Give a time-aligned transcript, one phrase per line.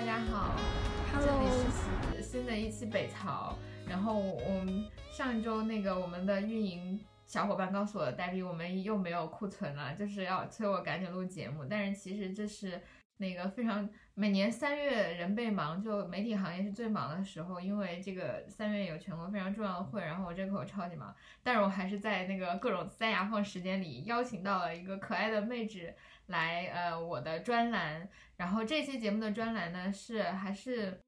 [0.00, 0.56] 大家好
[1.12, 3.54] 这里是新的一期北朝。
[3.86, 11.66] 然后我们上一周那个我们的运营小伙伴告诉我，代币我们又没有库存了，就是要催我赶紧录节目。
[11.66, 12.80] 但是其实这是
[13.18, 25.94] 那个非常每年三月人倍忙，就媒体行业是最忙的时候，因为这个三月有全国非常重要的会，然后我这口超级忙，但是我还是在那个各种塞牙缝时间里邀请到了一个可爱的妹纸
[26.30, 28.08] 来呃我的专栏。
[28.38, 31.00] 然后这期节目的专栏呢是还是。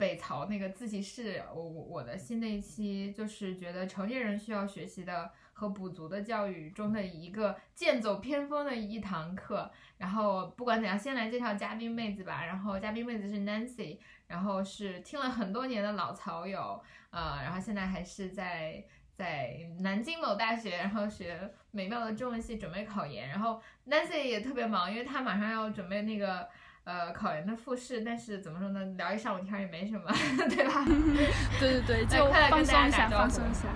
[0.00, 9.70] 北曹那个自习室，我我的新的一期就是觉得成年人需要学习的和补足的教育中的一个剑走偏锋的一堂课。
[9.98, 12.46] 然后不管怎样，先来介绍嘉宾妹子吧。
[12.46, 18.82] 然后嘉宾妹子是 Nancy，然后是听了很多年的老曹友，呃，然后现在还是在
[19.20, 21.38] 在南京某大学，然后学
[21.70, 23.28] 美妙的中文系，准备考研。
[23.28, 26.48] 然后 Nancy 也特别忙，因为她马上要准备那个。
[26.82, 28.82] 呃，考研的复试，但是怎么说呢？
[28.96, 30.10] 聊一上午天也没什么，
[30.48, 30.82] 对吧？
[31.60, 33.68] 对对对，就放松一下，放松一下。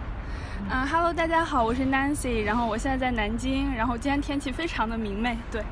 [0.70, 5.62] 嗯，Hello，大家好，我是 Nancy，然后我现在在南京，然后今天天气非常的明媚，对，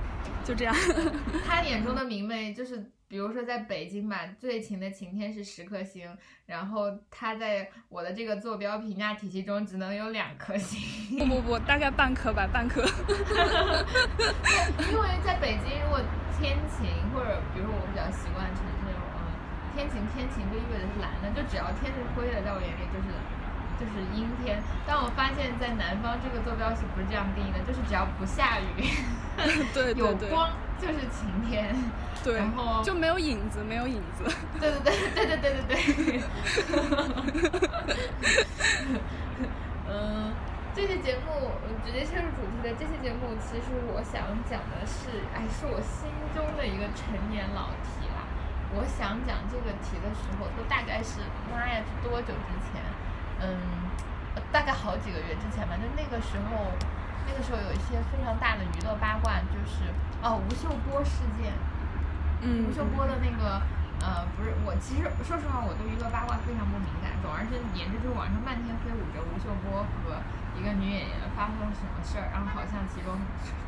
[0.44, 0.74] 就这样。
[1.48, 2.84] 他眼中的明媚就是。
[3.12, 6.08] 比如说在北京吧，最晴的晴天是十颗星，
[6.46, 11.18] 然后它在我的这个坐标评价体系中只能有两颗星。
[11.18, 12.80] 不不不，大概半颗吧，半颗。
[14.88, 16.00] 因为在北京，如果
[16.40, 19.20] 天晴或者比如说我比较习惯城市，嗯，
[19.76, 23.12] 天晴天晴就意味着是蓝的，就只要天是灰的，在我眼里就是
[23.76, 24.56] 就是阴天。
[24.86, 28.88] 但我发现，在南方这个坐标系不是这样定义的，就是只要不下雨，
[29.76, 30.48] 对有光
[30.82, 31.72] 就是晴天。
[32.24, 34.24] 对，然后就没有影子，没有影子。
[34.60, 36.20] 对对对对对对对对。
[39.86, 40.34] 嗯，
[40.74, 41.26] 这期节目
[41.86, 42.74] 直接切入主题的。
[42.74, 48.26] 这期节目其实我想讲的是，哎，是我心中的一个陈年老题啦。
[48.74, 52.82] 我想讲这个题的时候，都大概是妈呀，是多久之前？
[53.40, 53.58] 嗯，
[54.50, 55.76] 大概好几个月之前吧。
[55.76, 56.72] 就那个时候，
[57.26, 59.90] 那个时候有一些非常大的娱乐八卦，就是
[60.22, 61.52] 哦，吴秀波事件。
[62.42, 63.62] 吴秀波的那个，
[64.02, 67.14] 呃，不是我，其实说实话，我对娱乐八卦非常不敏感。
[67.22, 70.18] 总而言之，就是网上漫天飞舞着吴秀波和
[70.58, 73.14] 一个女演员发生了什么事儿，然后好像其中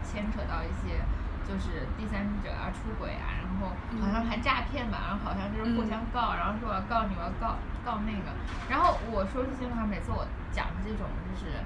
[0.02, 0.98] 牵扯到一些
[1.46, 3.70] 就是第三者啊出轨啊，然后
[4.02, 7.54] 好像还诈骗吧，然后好像就是互相告，然后说我要告你，我要告
[7.86, 8.34] 告那个。
[8.66, 11.62] 然后我说句心里话，每次我讲这种就是。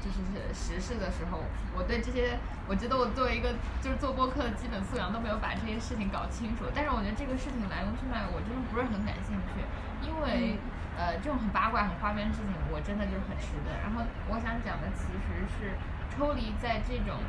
[0.00, 0.24] 就是
[0.56, 1.44] 时事的时候，
[1.76, 3.52] 我对这些，我觉得我作为一个
[3.84, 6.64] 就是做播客的基本素养都没有把这些事情搞清楚。
[6.72, 9.60] 但是我觉得这个事情来龙去脉，我真的不是很感兴趣，
[10.00, 10.56] 因为
[10.96, 13.68] 呃这种很八卦、很花边的事情，我真的就是很迟钝。
[13.84, 14.00] 然后
[14.32, 15.76] 我想讲的其实是
[16.08, 17.20] 抽离在这种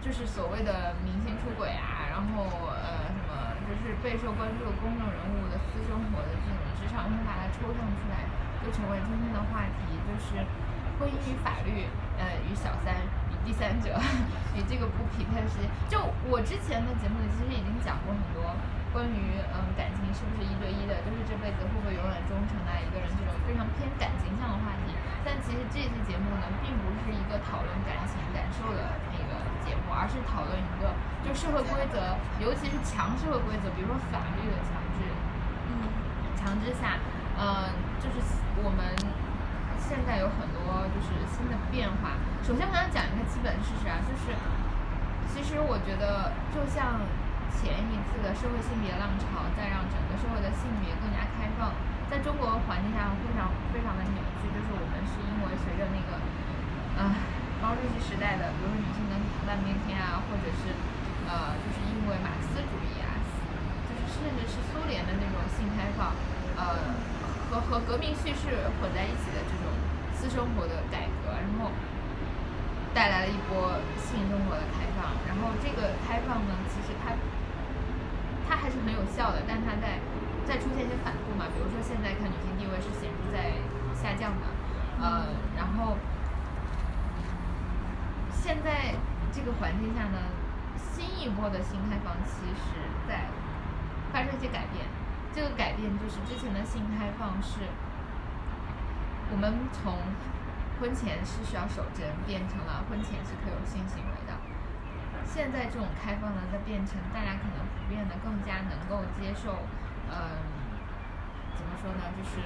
[0.00, 8.24] 就是所谓的明星出轨啊，然后呃什么就是备受关注的公众人物的私生活的这种职场，我把它抽象出来，
[8.64, 10.40] 就成为今天的话题，就是。
[10.98, 11.86] 婚姻与法律，
[12.18, 12.94] 呃，与小三，
[13.30, 13.98] 与第三者，
[14.54, 15.66] 与这个不匹配的事情。
[15.88, 15.98] 就
[16.28, 18.54] 我之前的节目里，其实已经讲过很多
[18.92, 24.94] 关于嗯感情是不是一对一的，就是这辈子会不会永远忠诚爱一个人这种非常偏感情向的话题。
[25.24, 35.06] 但其实这期节目呢，并不是一个讨论感情感受的那个节目，而是讨论一个就社会规则，尤其是强社会规则，比如说法律的强制，
[35.70, 35.88] 嗯，
[36.34, 36.98] 强制下，
[37.38, 38.18] 嗯，就是
[38.62, 39.21] 我们。
[39.82, 42.16] 现在有很多就是新的变化。
[42.46, 44.32] 首先，我想讲一个基本事实啊，就是
[45.34, 47.02] 其实我觉得，就像
[47.50, 51.74] 前一次的社会性别浪潮在让整个社会的性别更加开放，
[52.08, 56.20] 在中国环境下非常非常的扭曲，就是我们是因为随着那个
[56.96, 57.12] 呃
[57.60, 59.16] 毛主席时代的，比如说女性的
[59.46, 60.72] 半边天啊，或者是
[61.28, 63.16] 呃就是因为马克思主义啊，
[63.86, 66.12] 就是甚至是苏联的那种性开放，
[66.56, 66.96] 呃
[67.52, 69.68] 和和革命叙事混在一起的这种。
[70.22, 71.72] 私生活的改革，然后
[72.94, 75.10] 带来了一波性生活的开放。
[75.26, 77.10] 然后这个开放呢，其实它
[78.46, 79.98] 它还是很有效的，但它在
[80.46, 81.50] 在出现一些反复嘛。
[81.50, 83.58] 比如说现在看女性地位是显著在
[83.98, 84.46] 下降的，
[85.02, 85.26] 呃，
[85.58, 85.98] 然后
[88.30, 88.94] 现在
[89.34, 90.30] 这个环境下呢，
[90.78, 92.78] 新一波的新开放其实
[93.08, 93.26] 在
[94.12, 94.86] 发生一些改变。
[95.34, 97.60] 这个改变就是之前的性开放是。
[99.32, 99.96] 我们从
[100.76, 104.36] 婚前是需要守贞，变成了婚前是可以有性行为的。
[105.24, 109.56] 现在这种开放呢，在变成大家可能普遍的更加能够接受，
[110.12, 110.36] 嗯，
[111.56, 112.12] 怎么说呢？
[112.12, 112.44] 就是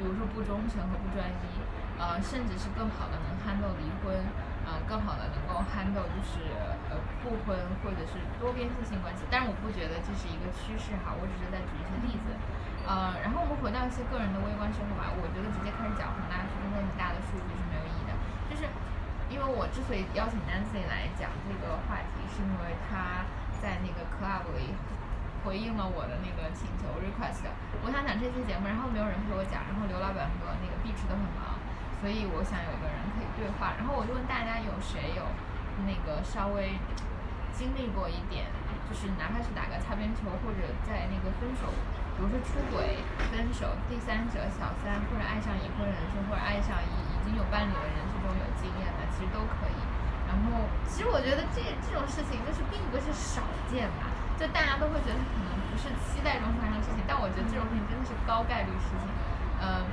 [0.00, 1.44] 比如说不忠诚和不专一，
[2.00, 4.16] 呃，甚至是更好的能 handle 离婚，
[4.66, 6.42] 呃，更好的能够 handle 就是
[6.90, 12.34] 呃不婚或者是多边性性关系，但是我不觉得这是一个趋势哈，我只是在举一些例子。
[12.86, 18.12] 呃，然后我们回到一些个人的微观生活吧，我觉得直接开始讲宏大叙事或很大的数据是没有意义的。
[18.46, 18.66] 就是
[19.30, 23.26] 因为我之所以邀请 Nancy 来讲这个话题，是因为她
[23.58, 24.70] 在那个 club 里
[25.42, 27.42] 回应了我的那个请求 request。
[27.82, 31.58] 我想讲这期节目，然后没有人陪我讲，然后刘老板和那个碧池都很忙，
[31.98, 32.95] 所以我想有个人
[33.36, 33.76] 对话。
[33.78, 35.22] 然后我就问大家有谁有
[35.84, 36.74] 那个稍微
[37.52, 38.48] 经历过一点，
[38.88, 41.68] 就是哪怕是打个擦边球，或者在那个分手。
[42.16, 49.76] 比如说出轨、分手、第三者、小三，或者爱上已婚人士，或者爱上已已经有伴侣的人士中有经验的，其实都可以。
[50.24, 54.08] 然后，其实我觉得这这种事情就是并不是少见吧，
[54.40, 59.04] 就大家都会觉得可能不是期待中发生的事情，但我觉得这种事情真的是高概率事情。
[59.60, 59.84] 嗯，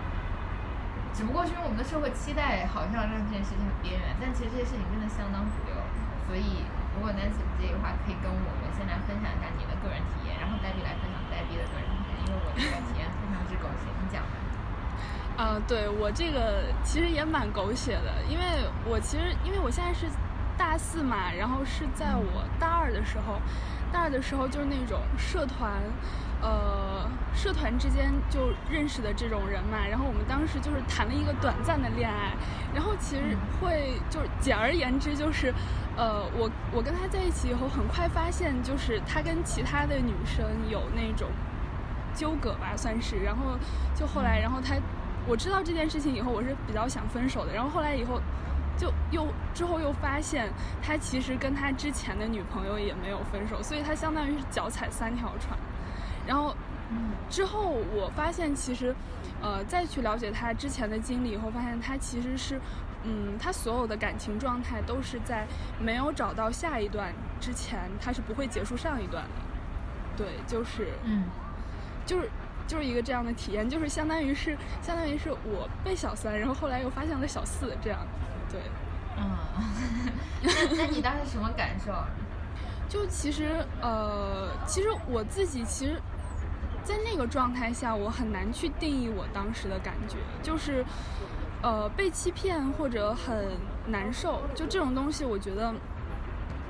[1.13, 5.77] 只不过是因为我们的社会期待好像让这件事情很边缘，但其实这些事情真的相当主流。
[6.25, 6.65] 所以，
[6.95, 12.25] 如果 Nancy 不介意的话，可以跟我们先来分享一下你的个人体验，然后 Debbie 来分享 Debbie 的个人体验。
[12.25, 14.33] 因为我的个体验非常之狗血，你讲吧。
[15.37, 18.43] 嗯， 对我这个其实也蛮狗血的，因为
[18.85, 20.07] 我其实因为我现在是
[20.57, 23.37] 大四嘛，然后是在我大二的时候，
[23.93, 25.81] 大二的时候就是那种社团，
[26.41, 32.33] 呃，社团之间就认识的这种人嘛，然后我们当时就是谈了一个短暂的恋爱，
[32.73, 35.53] 然后其实会就是简而言之就是，
[35.95, 41.29] 呃，我我跟他在一起以后，很快发现就是他跟其他的女生有那种。
[42.15, 43.17] 纠葛吧，算是。
[43.23, 43.57] 然后
[43.95, 44.75] 就后来，然后他，
[45.25, 47.51] 我知道这件事情以后，我是比较想分手的。
[47.51, 48.21] 然后后来以后，
[48.77, 55.57] 就又之后又发现，他其实跟他之前的女朋友也没有分手，所以他相当于是脚踩三条船。
[56.25, 56.55] 然后
[57.29, 58.95] 之后我发现，其实，
[59.41, 62.59] 呃，再去了解他之前的经历以后，发现他其实是，
[63.03, 65.45] 嗯，他所有的感情状态都是在
[65.79, 69.29] 没有找到下一段之前，他是不会结束上一段的。
[70.17, 71.23] 对，就是，嗯。
[72.05, 72.29] 就是
[72.67, 77.97] 就是一个这样的体验，就是相当于是相当于是我被小三，然后后来又发现了小四这样，
[78.53, 78.61] 对，
[79.17, 79.35] 嗯，
[80.41, 81.91] 那那你当时什么感受？
[82.87, 85.99] 就其实呃，其实我自己其实，
[86.83, 90.85] 在那个状态下，我很难去定义我当时的感觉，就是
[91.63, 93.57] 呃被欺骗或者很
[93.87, 95.73] 难受，就这种东西，我觉得，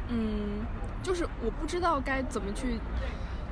[0.07, 0.62] 嗯，
[1.03, 2.79] 就是我不知道该怎么去。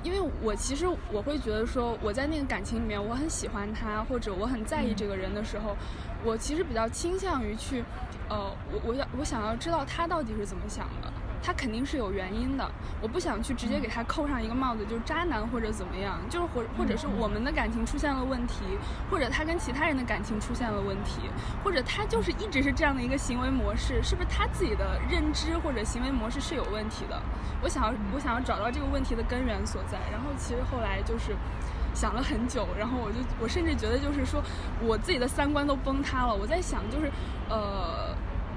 [0.04, 5.76] 因为我其实我会觉得说我在那个感情里面我很喜欢他或者我很在意这个人的时候，
[6.24, 7.84] 我其实比较倾向于去，
[8.30, 11.12] 呃，我我要我想要知道他到底是怎么想的。
[11.44, 12.72] 他肯定是有原因的，
[13.02, 18.64] 我不想去直接给他扣上一个帽子，就是渣男或者怎么样，就是或或者是我们的感情出现了问题，
[19.10, 21.22] 或者他跟其他人的感情出现了问题，
[21.64, 27.20] 或者他就是一直是这样的一个行为模式，是不是他自己的认知或者行为模式是有问题的？
[27.62, 31.36] 我想要我想要找到这个问题的根源所在，然后其实后来就是
[31.94, 34.44] 想了很久，然后我就我甚至觉得就是说
[34.82, 37.12] 我自己的三观都崩塌了，我在想就是
[37.50, 38.11] 呃。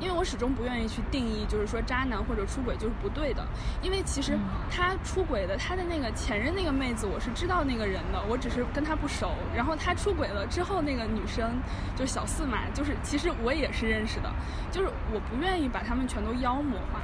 [0.05, 3.43] 因为我始终不愿意去定义，就是说渣男或者出轨就是不对的。
[3.81, 4.39] 因为其实
[4.71, 9.33] 他出轨的，他的那个前任那个妹子，我是知道那个人的，我只是跟他不熟。
[9.57, 11.57] 然后他出轨了之后，那个女生
[11.97, 14.31] 就是小四嘛，就是其实我也是认识的，
[14.71, 17.01] 就是我不愿意把他们全都妖魔化。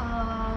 [0.00, 0.48] 呃，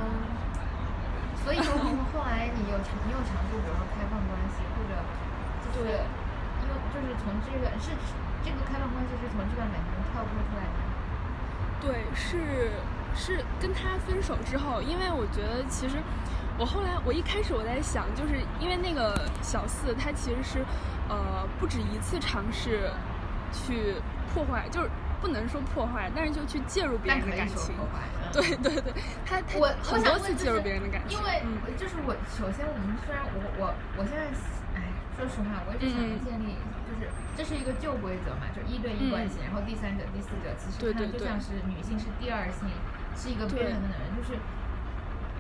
[1.44, 1.76] 所以说
[2.14, 4.96] 后来你有尝你有尝试，比如说开放关系，或者
[5.76, 6.00] 就是
[6.64, 7.92] 因为就是从这个是。
[8.44, 10.76] 这个开放关系是从这段感情中跳脱出来的。
[11.80, 12.72] 对，是
[13.16, 15.98] 是跟他分手之后，因为我觉得其实
[16.58, 20.66] 我后来我一开始我在想，就是因为那个小四他其实是
[21.08, 22.90] 呃不止一次尝试
[23.54, 23.96] 去
[24.34, 24.90] 破坏，就是
[25.22, 27.76] 不能说破坏，但是就去介入别人的感情。
[28.34, 31.18] 对对对，他他我很多次介入别人的感情。
[31.18, 31.42] 因为
[31.78, 34.26] 就是我首先我们虽然我我我现在
[34.76, 34.82] 哎
[35.16, 36.58] 说实话，我一直想建立。
[37.38, 42.66] 这是一个旧规则嘛，就一对一关系，然后第三者、第四者，其实它就像是女性是第二性，
[43.14, 44.34] 是一个边缘的人，就是。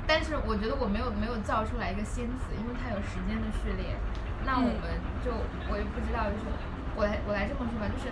[0.07, 3.97] 但是我觉得我没有没有造出来一个仙子，因为它有时间的序列。
[4.45, 5.35] 那我们就
[5.67, 6.47] 我也不知道，就是
[6.95, 8.07] 我来我来这么说吧，就是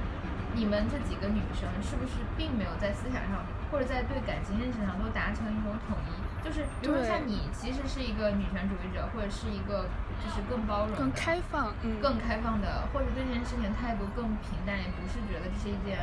[0.57, 6.24] 你们这几个女生是不是并没有在思想上或者在对感情认识上都达成一种统一？
[6.45, 9.89] 就是比如说像你，其实是一个女权主义者，或者是一个。
[10.23, 15.99] 就是更包容、更开放、更开放的，或者对这件事情态度更平淡，也不是觉得这是一件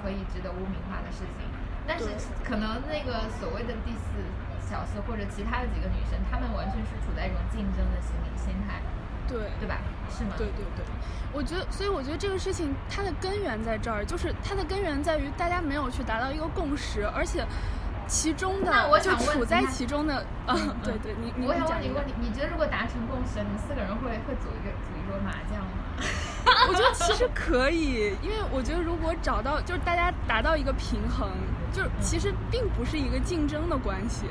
[0.00, 1.44] 可以值得污名化的事情。
[1.84, 2.06] 但是
[2.46, 4.22] 可能那个所谓的第四
[4.70, 8.80] 小四或者其他的几个女生，她们完全是处在一种竞争的心理心态。
[9.26, 9.76] 对对吧？
[10.08, 10.30] 是吗？
[10.38, 10.86] 对对对，
[11.34, 17.44] 我觉得，所以我觉得这个事情它的根源在这儿，就是它的根源在于大家没有去达到一个共识，而且
[18.06, 25.84] 其中的就那我想处在其中的，嗯，对对，你你我想你问你个问题，你觉得如果达成共识，你们四个人会会组一个组一桌麻将吗？
[26.68, 31.30] 我觉得其实可以，因为我觉得如果找到就是大家达到一个平衡，
[31.72, 34.26] 就是其实并不是一个竞争的关系。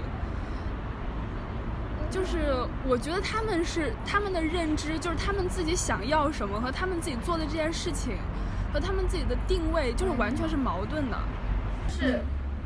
[2.09, 2.55] 就是
[2.87, 8.15] 我觉得他们是他们的认知，就是他们自己想要什么和他们自己做的这件事情，
[8.71, 11.17] 和他们自己的定位，就是完全是矛盾的。
[11.89, 12.21] 是，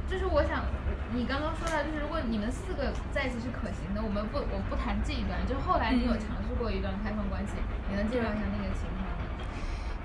[0.08, 0.64] 就是我想，
[1.12, 7.54] 你刚刚说到，就是如果你们四个在一起是可行的，我们不，我不谈这一段，就后来你有尝试过一段开放关系，
[7.90, 9.10] 你能介绍一下那个情况吗？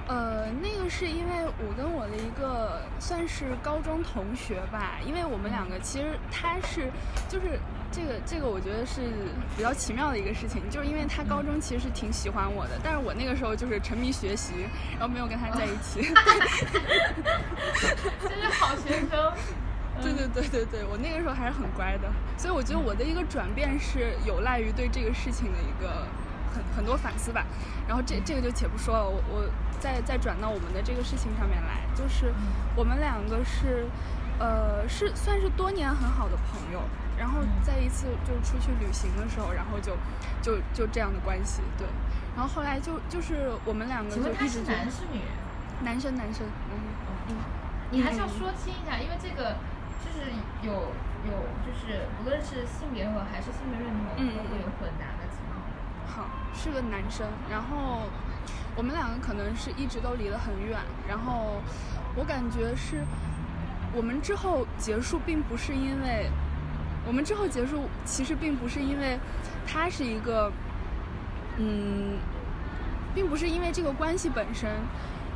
[0.07, 6.91] 呃，那个是因为我跟我的一个算是高中同学吧，因为我们两个其实他是
[7.29, 7.59] 就是
[7.93, 9.01] 这个这个我觉得是
[9.57, 14.53] 比较奇妙的一个事情，就是因为他高中其实是挺喜欢我的，但是我那个时候就是沉迷学习，
[14.99, 16.01] 然后没有跟他在一起。
[18.29, 19.33] 真是好学生。
[20.03, 26.07] 对对对对对，我那个时候还是很乖的，所以我觉得我的一个转变是有赖于对这个事情的一个
[26.53, 27.45] 很很多反思吧。
[27.87, 32.33] 然后这这个就且不说了，我我再再转到我们的这个事情上面来，就是
[32.75, 33.87] 我们两个是
[34.39, 36.81] 呃是算是多年很好的朋友，
[37.17, 39.97] 然后在一次就出去旅行的时候，然后就
[40.43, 41.87] 就就这样的关系，对。
[42.35, 45.29] 然后后来就就是我们两个就一直就男是女人？
[45.85, 46.75] 男生男生，嗯。
[47.27, 47.37] 嗯，
[47.91, 49.57] 你还是要说清一下，因为这个就
[50.25, 50.31] 是
[50.63, 55.61] 有有就是不论是性别和还是性别认同，嗯都会有混杂的情况。
[56.07, 58.09] 好，是个男生，然后
[58.77, 60.79] 我们两个可能是一直都离得很远，
[61.09, 61.61] 然后
[62.17, 63.03] 我感觉是
[63.95, 66.31] 我们之后结束，并不是因为
[67.07, 69.19] 我们之后结束，其实并不是因为
[69.67, 70.51] 他是一个，
[71.59, 72.19] 嗯，
[73.15, 74.71] 并不是因为这个关系本身，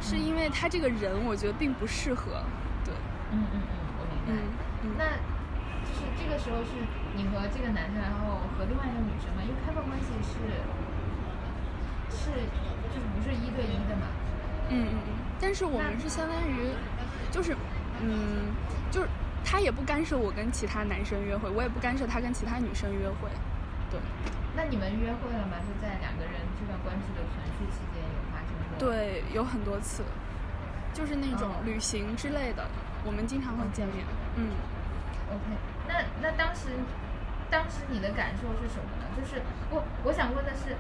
[0.01, 2.43] 是因为他这个人，我觉得并不适合，
[2.85, 2.95] 对，
[3.33, 3.45] 嗯，
[4.99, 5.07] 那
[5.87, 6.75] 就是这个时候是
[7.15, 10.35] 你和这个男生，然后和另外一个女生嘛，因为开放关系是
[12.11, 12.31] 是
[12.91, 14.11] 就是不是一对一的嘛。
[14.71, 16.75] 嗯嗯嗯，但是我们是相当于，
[17.31, 17.57] 就是，
[18.03, 18.53] 嗯，
[18.91, 19.09] 就是
[19.45, 23.31] 他也不干涉我跟其他男生约会，我也不干涉他跟其他女生约会，
[23.91, 23.99] 对
[24.55, 25.57] 那你们约会了吗？
[25.65, 28.77] 就在两个人这段关系的存续期间有发生过？。
[28.79, 30.03] 对，有很多次，
[30.93, 32.67] 就是那种哦旅行之类的，
[33.07, 34.05] 我们经常会见面，
[34.37, 34.51] 嗯。
[35.29, 36.79] OK，那那当时
[37.51, 39.05] 当时你的感受是什么呢？
[39.15, 40.77] 就是我我想问的是，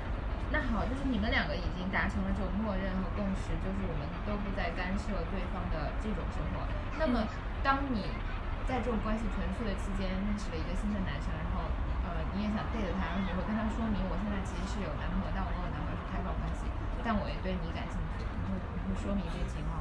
[0.51, 6.67] 那好，就是你们两个已经达成了这种默认和共识，就是我们都不再干涉对方的这种生活。
[6.97, 7.29] 那么嗯，
[7.63, 8.17] 当你
[8.65, 11.69] 在这种关系存续的期间认识了一个新的男生，然后
[12.05, 16.65] 呃你也想 date 他，然后你会跟他说明我现在其实是有男朋友，但我跟我男朋友是开放关系，
[17.05, 19.78] 但我也对你感兴趣，你会你会说明这个情况吗？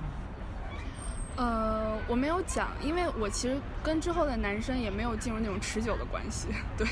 [1.37, 6.87] 呃，我没有讲，因为我其实跟之后的男生也没有进入那种持久的关系， 对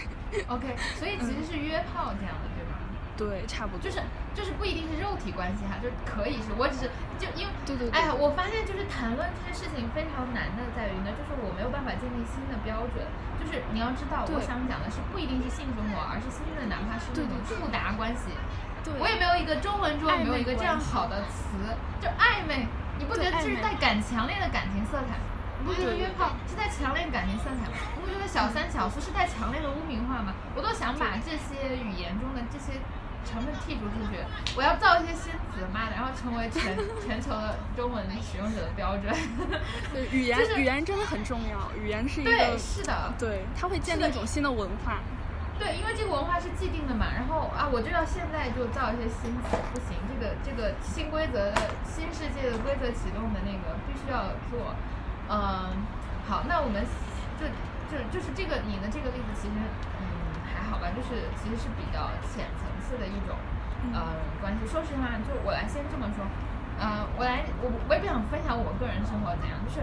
[0.47, 2.77] ，OK，所以其实是约炮这样的，对吗？
[3.17, 3.99] 对，差不多，就是
[4.35, 13.01] 就是不一定是肉体关系哈，就是可以是，我只是就因为对对对哎呀，我发现就是谈论这件事情非常难的在于呢，就是我没有办法建立新的标准。
[13.39, 18.29] 就是你要知道，我想讲的是不一定是性生活，而是新的哪怕是那种触达关系。
[18.83, 21.55] 对，我也没有一个中文中没有一个这样好的词，
[22.01, 22.67] 就暧昧，
[22.99, 25.17] 你不觉得这是带感强烈的感情色彩？
[25.59, 27.77] 你不觉得约炮是带强烈感情色彩吗？
[27.95, 30.33] 你不觉得小三小四是带强烈的污名化吗？
[30.55, 32.79] 我都想把这些语言中的这些
[33.25, 34.19] 成分剔除出去，
[34.55, 39.13] 我要造一些新词，妈的，然后成为全全球的中文使用者的标准。
[39.91, 44.99] 对语言、就是语言真的很重要，语言是一个对，是的，对，它会建立一种新的文化。
[45.57, 54.75] 对，因为这个文化是既定的嘛，然后啊，我就要现在就造一些新词，不行，这个这个新规则的新世界的规则启动的那个必须要做。
[55.31, 55.71] 嗯，
[56.27, 56.83] 好，那我们
[57.39, 57.47] 就
[57.87, 59.55] 就就是这个你的这个例子其实
[60.03, 60.05] 嗯
[60.43, 63.39] 还好吧，就是其实是比较浅层次的一种
[63.95, 64.67] 呃关系。
[64.67, 66.27] 说实话，就我来先这么说，
[66.77, 69.79] 呃，我来我我也不想分享我个人生活怎样，就是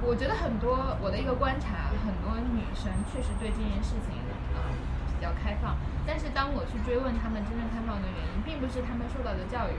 [0.00, 4.16] 我觉得很多我的一个观察，很多女生确实对这件事情
[4.56, 4.64] 呃
[5.20, 5.76] 比较开放，
[6.08, 9.76] 但是当我去追问他们真正开放的原因，并不是他们受到的教育，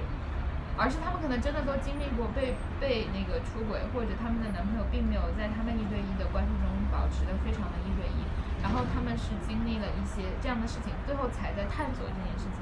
[0.78, 8.22] 而是他们可能真的都经历过被被那个出轨，或者他们的男朋友并没有在他们一对一的关系中保持的非常的一对一，
[8.62, 12.62] 然后他们是经历了一些这样的事情，最后才在探索这件事情，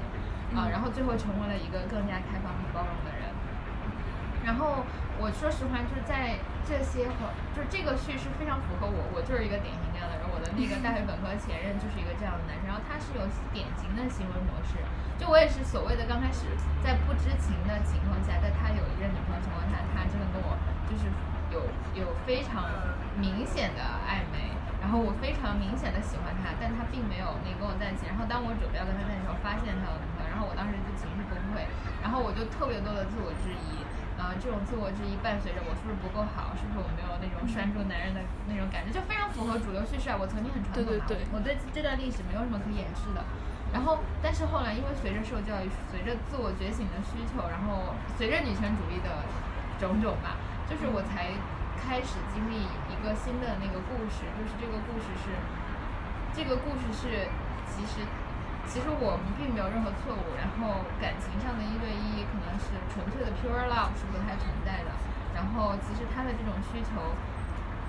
[0.56, 3.28] 啊、然后最后成为了一个更加开放和包容的人。
[4.44, 4.84] 然后
[5.20, 10.24] 我说实话，就是在这些环，就是这个叙事非常符合我，我就是一个典型这样的人。
[10.30, 14.80] 我的那个大学本科 前任就是一个这样的男生，然后他是有典型的行为模式。
[15.20, 16.48] 就我也是所谓的刚开始
[16.80, 20.56] 在不知情的情况下，在他有一任女朋友情况下，他真的跟我
[20.88, 21.12] 就是
[21.52, 22.64] 有有非常
[23.20, 24.48] 明显的暧昧。
[24.80, 28.08] 然后我非常明显的喜欢他，但他并没有那跟我在一起。
[28.08, 31.68] 然后当我准备要跟他在一起时候，发现他有女朋友，然后我当时就情绪崩溃，
[32.00, 33.84] 然后我就特别多的自我质疑，
[34.20, 40.20] 呃，这种自我质疑伴随着我是不是不够好，是不是我没有那种拴住男人的那种感觉，就非常符合主流叙事啊。
[40.20, 43.24] 我曾经很传统，对对对，我对这段历史没有什么可掩饰的。
[43.72, 49.24] 然后，但是后来因为随着受教育，随着自我觉醒的需求，然后随着女权主义的
[49.80, 50.36] 种种吧，
[50.68, 51.32] 就是我才。
[51.80, 52.60] 开始经历
[52.92, 55.32] 一个新的那个故事，就是这个故事是，
[56.36, 57.26] 这个故事是，
[57.64, 58.04] 其实，
[58.68, 64.94] 其实我们并没有任何错误，然后感情上的一对一可能是纯粹的 pure love 是不太存在的，
[65.34, 67.14] 然后其实他的这种需求，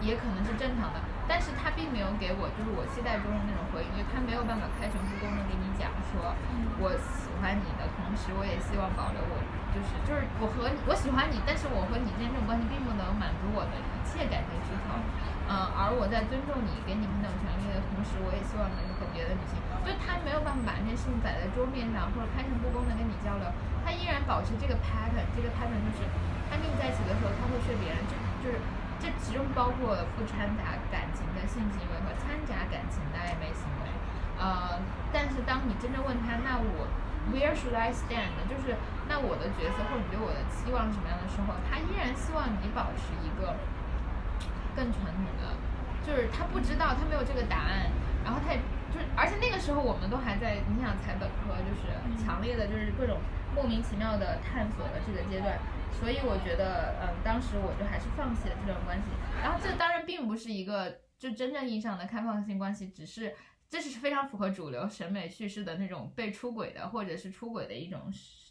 [0.01, 0.97] 也可能是正常的，
[1.29, 6.33] 但是他并没有给我就是我期待中的那种回应，就他没有办法开诚布公的给你讲说，
[6.81, 9.37] 我喜欢你的同时，我也希望保留我。
[9.71, 14.91] 就是就是我和我喜欢你，但是我和你之间这种关系并不能满足我的一切感情需求，
[15.47, 19.55] 嗯，而我在尊重你，给你平等权利的同时，我也希望能和别的女性，
[19.87, 23.47] 就他没有办法把这件事情摆在桌面上，或者开诚布公的跟你交流，
[23.87, 26.03] 他依然保持这个 pattern，这个 pattern 就是
[26.51, 28.13] 他跟你在一起的时候，他会睡别人，就
[28.43, 28.59] 就是
[28.99, 33.87] 这其中包括不掺杂感情的性行为和掺杂感情的暧昧行为，
[34.35, 34.83] 呃，
[35.15, 36.91] 但是当你真正问他，那我。
[37.29, 38.33] Where should I stand？
[38.49, 38.73] 就是
[39.07, 43.55] 那我的角色或者你对我的期望是什么样的时候，他依然希望你保持一个
[44.75, 45.53] 更传统的，
[46.01, 47.91] 就是他不知道他没有这个答案，
[48.25, 48.59] 然后他也
[48.89, 53.21] 就而且那个时候我们都还在你想才本科，就是强烈的就是各种
[53.53, 55.55] 莫名其妙的探索的这个阶段，
[55.93, 59.07] 所以我觉得嗯，当时我就还是放弃了这段关系。
[59.39, 63.35] 然后这当然并不是一个就真正意义上的开放性关系，只是。
[63.71, 68.01] 这是非常符合主流审美叙事的那种被出轨的，或者是出轨的一种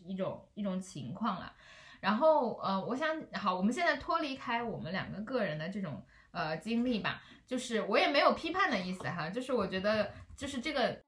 [0.07, 1.53] 一种一种情况了。
[2.01, 10.99] 然后，呃，我想，好，我们现在脱离开我们两个个人的这种呃经历吧，就是我也没有批判的意思哈，就是我觉得，就是这个，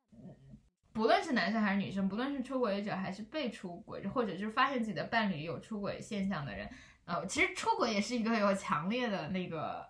[0.93, 6.69] 不论是男生还是女生，不论是出轨者还是被出轨，或者是发现自己的伴侣有出轨现象的人，
[7.07, 9.89] 呃，其实出轨也是一个有强烈的那个，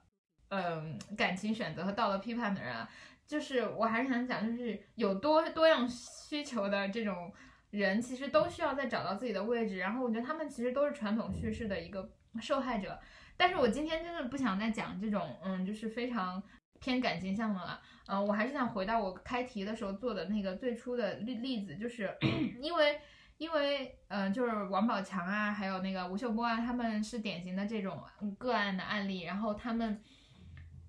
[0.50, 2.88] 嗯，感情选择和道德批判的人啊。
[3.32, 7.32] 就是我还是想讲，就是有多多样需求的这种
[7.70, 9.78] 人，其实都需要再找到自己的位置。
[9.78, 12.06] 然后我觉得他们其实都是传统叙事的一个
[12.42, 13.00] 受害者。
[13.34, 16.42] 但是我今天真的不想再讲这种，嗯，就是非常
[16.78, 17.80] 偏感情向的了。
[18.06, 22.14] 嗯，我还是想回到我开题的时候做的那个最初的例例子，就是
[22.60, 23.00] 因为
[23.38, 27.98] 因为嗯，就是王宝强啊，还有那个吴秀波啊，他们是典型的这种
[28.36, 30.02] 个案的案例，然后他们。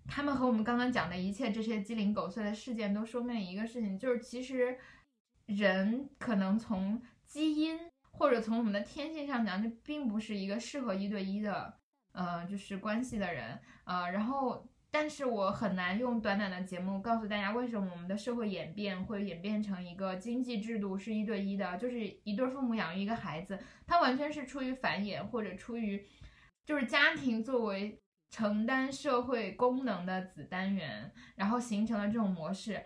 [0.08, 4.78] 他们和我们刚刚讲的一切这些鸡零狗碎的事件都说明了一个事情，就是其实
[5.46, 7.80] 人可能从基因
[8.12, 11.74] 或者从我们的天性上讲，就并不是一个适合一对一的，
[12.12, 26.06] 呃，就是关系的人，呃，然后，但是我很难用短短的节目告诉大家为什么我们的社会演变会演变成一个经济制度是一对一的，就是一对父母养育一个孩子，他完全是出于繁衍或者出于
[26.66, 28.00] 就是家庭作为。
[28.34, 32.84] 承担社会功能的子单元，然后形成了这种模式。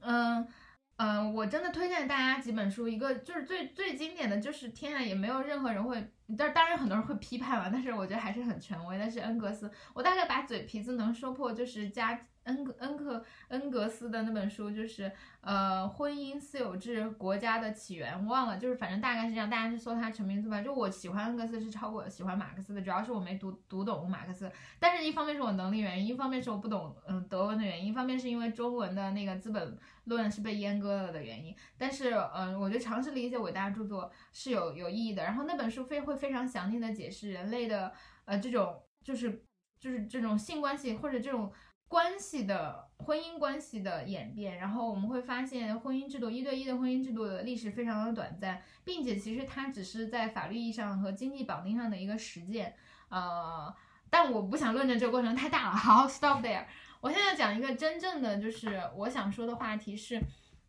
[0.00, 0.48] 嗯
[0.96, 9.70] 嗯，我真的推荐大家几本书，一个就是最最经典的就是天啊，也没有任何人会，但当然很多人会批判嘛，但是我觉得还是很权威但，是恩格斯。
[9.92, 12.18] 我大概把嘴皮子能说破，就是加。
[12.44, 20.62] 恩格恩克恩格斯的那本书就是呃婚姻私有制国家的起源，忘了，就是反正大概是这样，大家是搜他成名作吧。
[20.62, 31.54] 就我喜欢恩格斯是超过喜欢马克思的，主要是我没读读懂马克思，但是一方面是我能力原因，一方面是我不懂嗯德文的原因，一方面是因为中文的那个《资本论》是被阉割了的原因。
[31.76, 35.22] 但是嗯，我觉得尝试理解伟大著作是有有意义的。
[35.22, 37.92] 然后那本书非会非常详尽的解释人类的
[38.24, 39.44] 呃这种就是
[39.78, 41.52] 就是这种性关系或者这种。
[41.90, 52.72] 关系的婚姻关系的演变，然后我们会发现，婚姻制度一对一的婚姻制度的历史非常的短暂，并且其实它只是在法律意义上和经济绑定上的一个实践。
[53.08, 53.74] 呃，
[54.08, 55.76] 但我不想论证这个过程太大了。
[55.76, 56.64] 好，stop there。
[57.00, 60.22] 我现在讲一个真正的，就是我想说的话题是，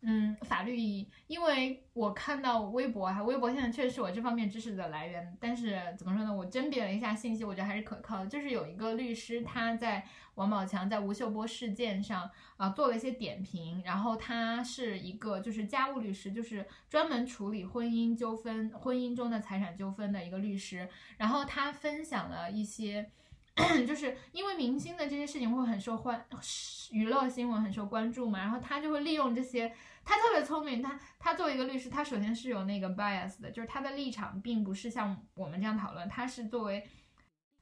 [0.04, 8.26] 嗯，法律意义，因为我看到微博哈，微博现在确实是我这方面知识的来源，但是怎么说呢，我甄别了一下信息，我觉得还是可靠的。
[8.26, 23.08] 就是有一个律师，他在王宝强在吴秀波事件上啊做了一些点评，然后他是一个就是家务律师，就是专门处理婚姻纠纷、婚姻中的财产纠纷的一个律师，然后他分享了一些。
[23.86, 26.24] 就是因为明星的这些事情会很受欢，
[26.90, 29.70] 娱乐新闻很受关注嘛，然后他就会利用这些，
[30.04, 36.86] 他特别聪明，他他作为一个律师，他首先是有那个 bias 的，就是他的立场并不是像我们这样讨论，他是作为，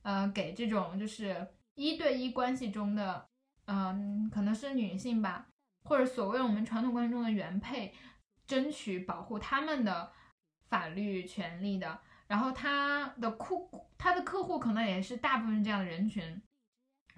[0.02, 3.28] 呃，给这种就是一对一关系中的，
[3.66, 5.48] 嗯，可能是女性吧，
[5.84, 7.94] 或者所谓我们传统关系中的原配，
[8.46, 10.12] 争取保护他们的
[10.68, 12.00] 法律权利的。
[12.26, 13.56] 然后他的客
[13.98, 16.40] 他的客户可能也是大部分这样的人群，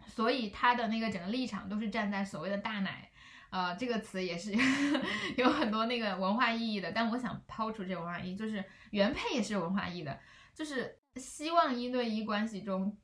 [0.07, 3.12] 所以他的那个整个立场都是站在所谓的大奶，
[3.53, 4.51] 呃，这个词也是
[5.37, 6.91] 有很多那个文化意义的。
[6.91, 10.19] 但我想抛出这个文化意义，就是原配也是有文化意义的，
[10.55, 12.97] 就是希望一对一关系中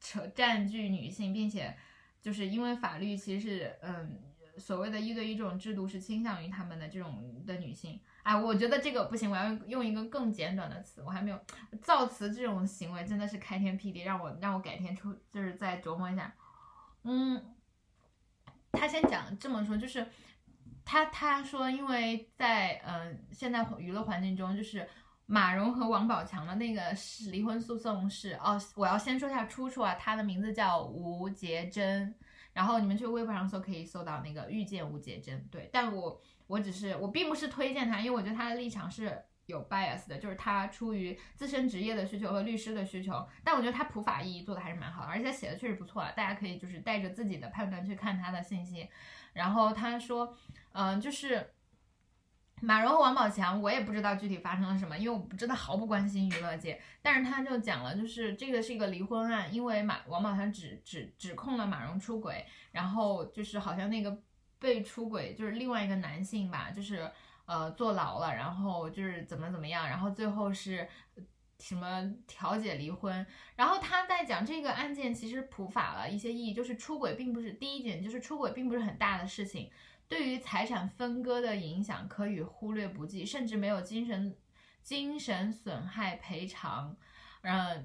[0.00, 1.76] 扯占据女性，并且
[2.20, 4.20] 就是因为法律其实是嗯
[4.58, 8.00] 所谓的一对一这种制度是倾向于他们的这种的女性。
[8.24, 11.00] 哎，我觉得这个不行，我要用一个更简短的词。
[11.02, 11.40] 我还没有
[11.80, 16.34] 造词这种行为真的是开天辟地，让我让我改天出就是再琢磨一下。
[17.04, 17.42] 嗯，
[18.72, 20.06] 他先讲这么说，就是
[20.84, 24.88] 他他说，因为在嗯现在娱乐环境中，就是
[25.26, 32.14] 马蓉和王宝强的那个是离婚诉讼是哦，我要先说一下出处啊，他的名字叫吴杰珍，
[32.52, 36.20] 然后你们去微博上搜可以搜到那个遇见吴杰珍，对，但我。
[36.50, 39.16] 我只是我并不是推荐他，因为我觉得他的立场是
[39.50, 43.28] 有 bias 的，就是他出于自身职业的需求和律师的需求。
[43.44, 48.88] 但我觉得他普法意义做的还是蛮好的，而且写的确实不错啊，大家可以就是带着自己的判断去看他的信息。
[49.34, 50.34] 然后他说，
[50.72, 51.52] 嗯，就是
[52.60, 56.80] 马蓉和王宝强，我也不知道具体发生了什么，因为我真的毫不关心娱乐界。
[57.02, 64.22] 但是他就讲了，就是这个是一个离婚案，因为马王宝强指指指控了马蓉出轨，然后就是好像那个。
[64.62, 67.10] 被出轨就是另外一个男性吧，就是
[67.50, 70.86] 呃坐牢了，然后就是怎么怎么样，然后最后是
[71.58, 73.26] 什么调解离婚。
[73.56, 79.68] 然后他在讲这个案件其实普法了一些意义，就是出轨并不是第一点，就是出轨并不是很大的事情，
[80.06, 84.36] 对于财产分割的影响可以忽略不计，甚至没有精神
[84.84, 86.96] 精神损害赔偿。
[87.42, 87.84] 嗯，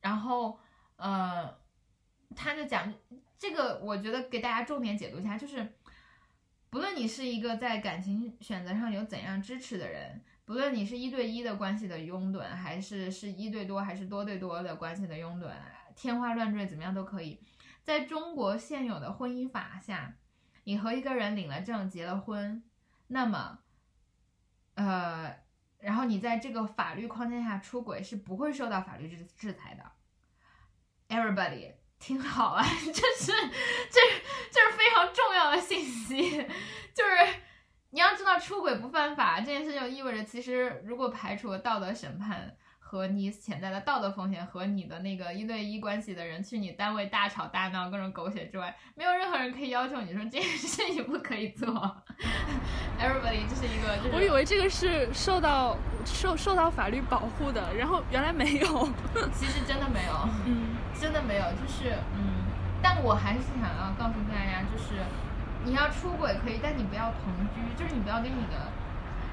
[0.00, 0.58] 然后
[0.96, 1.54] 呃，
[2.34, 2.94] 他就讲
[3.38, 5.75] 这个，我觉得给大家重点解读一下，就是。
[6.76, 15.50] 不论你是一个在感情选择上有怎样支持的人，不论你是一对一的关系的拥趸，还是是一对多还是多对多的关系的拥趸，
[15.94, 17.40] 天花乱坠怎么样都可以。
[17.82, 20.16] 在中国现有的婚姻法下，
[20.64, 22.62] 你和一个人领了证结了婚，
[23.06, 23.60] 那么，
[24.74, 25.34] 呃，
[25.78, 29.92] 然后你在这个法律框架下出轨是不会受到法律制制裁的。
[31.08, 31.72] Everybody。
[31.98, 33.32] 挺好啊， 这是，
[33.90, 34.00] 这
[34.50, 36.30] 这是非常重要的信息，
[36.94, 37.34] 就是
[37.90, 51.66] 你要知道出轨不犯法这件事，就意味着其实如果排除了道德审判和你潜在的道德风险和你的那个一对一关系的人去你单位大吵大闹各种狗血之外，没有任何人可以要求你说这件事你不可以做。
[53.00, 58.88] Everybody，这是一个，我以为这个是受到受受到法律保护的，然后原来没有，
[59.34, 60.75] 其实真的没有，嗯。
[61.00, 62.44] 真的没有，就是嗯，
[62.82, 65.00] 但我还是想要告诉大家，就是
[65.64, 68.72] 你要出轨可以，但你不要同居，就是你不要跟你的，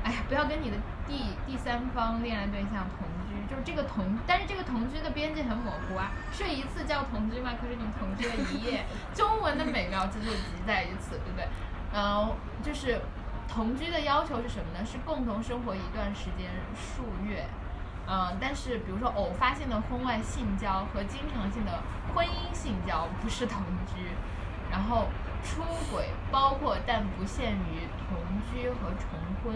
[0.04, 7.52] 哎呀，不要跟你的第第三方恋爱对象同居，就是这个同，但是这个同居的边界很模糊啊，睡一次叫同居吗？
[7.60, 11.47] 可是你同居了一夜，中文的美妙之处即在于此，对不对？
[11.93, 12.99] 然后就是
[13.47, 14.84] 同居的要求是什么呢？
[14.86, 17.45] 是共同生活一段时间数月。
[18.06, 21.82] 嗯，但是比如说偶发性的婚外性交和经常性的
[22.13, 24.12] 婚姻性交不是同居，
[24.70, 25.08] 然后
[25.42, 28.18] 出轨包括但不限于同
[28.52, 29.08] 居和重
[29.42, 29.56] 婚，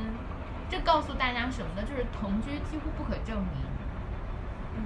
[0.69, 1.83] 这告诉大家什么呢？
[1.83, 3.65] 就是同居几乎不可证明。
[4.77, 4.81] 嗯，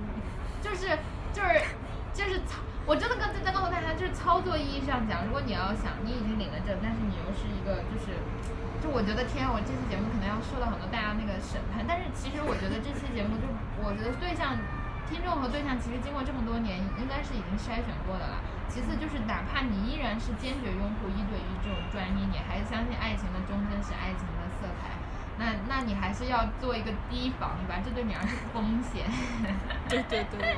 [0.60, 0.98] 就是
[1.32, 1.62] 就是
[2.14, 8.18] 就是操，我真的跟在告诉大家，就是操作意义上讲，如果你要想你已经领了证，但是你又是一个就是。
[8.82, 11.86] 就我觉得，天，我这期节目可能要受到很多大家那个审判。
[11.86, 13.46] 但是其实我觉得这期节目，就
[13.78, 14.58] 我觉得对象、
[15.06, 18.42] 听众和对象，其实经过这么多年，应该是已经筛选过的了。
[18.66, 24.91] 其次就是，哪怕你依然是坚决拥护一对一这种专一，你还相信爱情的忠贞是爱情的色彩，
[25.42, 27.82] 那那你还是要做一个提防，对吧？
[27.84, 29.04] 这对你而言是风险。
[29.90, 30.52] 对对对。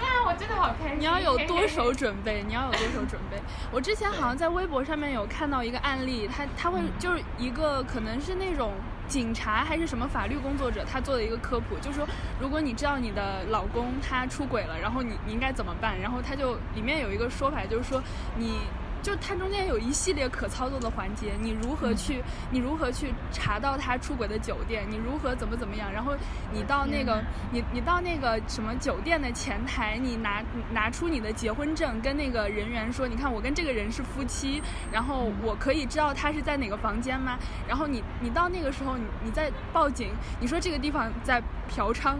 [0.00, 1.00] 啊， 我真的好开心！
[1.00, 3.36] 你要有多手准备，你要有多手准备。
[3.70, 8.72] 我之前好像在微博上面有看到一个案例，他他会就是一个可能是那种
[9.06, 12.08] 警察还是什么法律工作者，他做的一个科普，就是说
[12.40, 16.00] 如果你知道你的老公他出轨了，然后你你应该怎么办？
[16.00, 18.02] 然后他就里面有一个说法，就是说
[18.38, 18.60] 你。
[19.06, 26.12] 就它中间有一系列可操作的环节，你如何去，你如何去查到他出轨的酒店，你如何怎么怎么样，然后
[26.52, 30.42] 你到那个，你你到那个什么酒店的前台，你拿
[30.72, 37.38] 拿出你的结婚证，跟那个人员说，你看我跟这个人是夫妻，然后我可以知道他是在哪个房间吗？
[37.68, 42.16] 然后你你到那个时候，你你再报警，你说这个地方在嫖娼。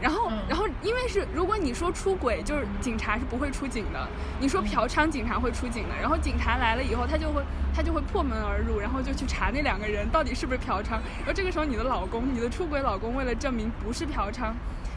[0.00, 4.08] 然后，然后，因为是如果你说出轨，就是警察是不会出警的。
[4.38, 5.94] 你说嫖娼，警察会出警的。
[6.00, 7.42] 然后警察来了以后，他就会
[7.74, 10.90] 他就会破门而入，然后就去查那两个人到底是不是嫖娼。
[10.92, 14.52] 然后这个时候，你的老公，你的出轨老公，为了证明不是嫖娼，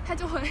[0.06, 0.42] 他就会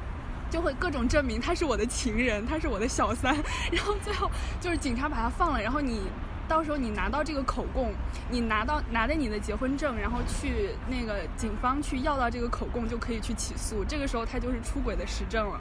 [0.48, 3.34] 就会各种证明他是我的情人，他是我的小三。
[3.70, 6.02] 然后最后就是警察把他放了，然后你。
[6.48, 7.92] 到时候你拿到这个口供，
[8.30, 13.84] 你拿到拿着你的结婚证，然后去那个警方去要到这个口供，就可以去起诉。
[13.84, 15.60] 这个时候他就是出轨的实证了。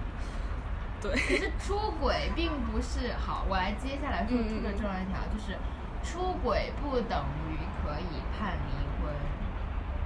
[1.02, 1.14] 对。
[1.18, 5.58] 其实出轨并不是好，我来接下来说这个重要一条，就是
[6.04, 9.14] 出轨不等于可以判离婚。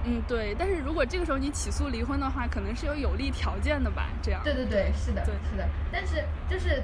[0.04, 0.54] 嗯，对。
[0.58, 4.08] 但是如果这个时候你起诉离婚的话，可能是有有利条件的吧？
[4.20, 4.42] 这样。
[4.42, 5.68] 对对对，是的，对是的。
[5.92, 6.82] 但是就是。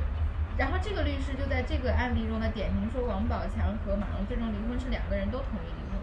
[0.59, 6.03] 然后这个律师就在这个案例中的点评说，王宝强和马龙最终离婚是两个人都同意离婚。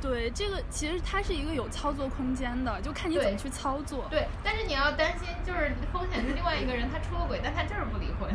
[0.00, 4.06] 对，这个其实它是一个有操作空间的，就看你怎么去操作。
[4.08, 8.32] 对，但是你要担心，就是风险是另外一个人他出了轨，但他就是不离婚，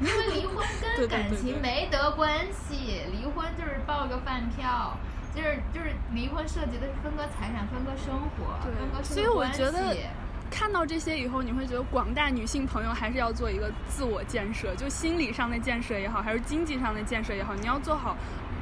[0.00, 0.66] 因为离婚
[0.98, 4.98] 跟 感情没得关系，离婚就是报个饭票，
[5.32, 9.94] 就是就是离婚涉及的是分割财产、分割生活、分割所以我觉得。
[10.50, 18.16] 看到这些以后，你会觉得广大女性朋友还是要做一个自我建设，就心理上的建设也好，还是经济上的建设也好，你要做好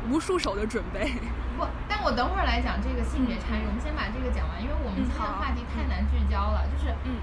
[0.09, 1.13] 无数手的准备。
[1.59, 6.65] 不，但我等会儿来讲这个性别差异，我们先把这个讲完，因为我们今天的话题太难聚焦了。
[6.73, 7.21] 就是，嗯，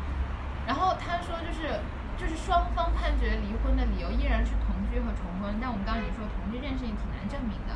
[0.68, 1.82] 然后他说就是
[2.16, 7.74] 就是双方判决离婚的理由依然是同居和重婚，但我们刚刚也说同居这件事情挺难证明的。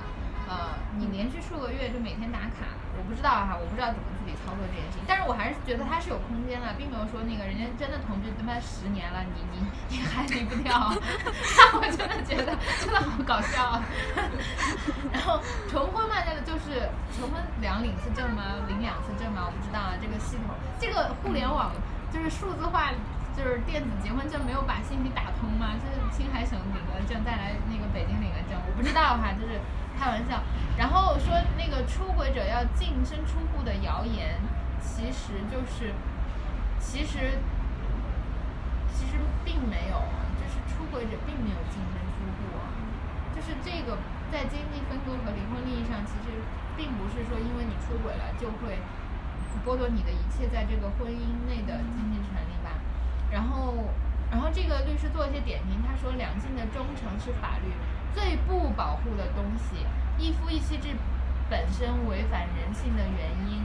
[0.54, 5.02] 呃，你连续数个月就每天打卡，我不知道哈，我不知道怎么具体操作这件事情。
[5.10, 10.94] 但是我还是觉得它是有空间的，并没有说那个人家真的同居他妈十年了，你你你还离不掉，
[11.74, 13.82] 我真的觉得真的好搞笑。
[15.10, 16.86] 然后重婚嘛，这个就是
[17.18, 18.62] 重婚两领次证吗？
[18.70, 19.50] 领两次证吗？
[19.50, 21.74] 我不知道啊，这个系统，这个互联网
[22.14, 22.94] 就是数字化，
[23.34, 25.74] 就是电子结婚证没有把信息打通吗？
[25.82, 29.58] 就是青海省领个证，再来那个北京领个证，我不知道哈，就是。
[29.98, 30.42] 开玩笑，
[30.78, 34.36] 然后说那个出轨者要净身出户的谣言，
[34.82, 35.94] 其实就是，
[36.80, 37.40] 其实，
[38.92, 39.98] 其实并没有，
[40.36, 42.60] 就是出轨者并没有净身出户，
[43.36, 43.98] 就是这个
[44.32, 46.42] 在经济分割和离婚利益上，其实
[46.76, 48.80] 并不是说因为你出轨了就会
[49.64, 52.76] 剥夺你的一切在这个婚姻内的经济权利吧。
[53.32, 53.74] 然后，
[54.30, 57.72] 然后这个律师做一些点评，他说两性的忠诚是法律。
[58.14, 59.86] 最不保护的东西，
[60.18, 60.90] 一夫一妻制
[61.50, 63.62] 本身违反人性的原因，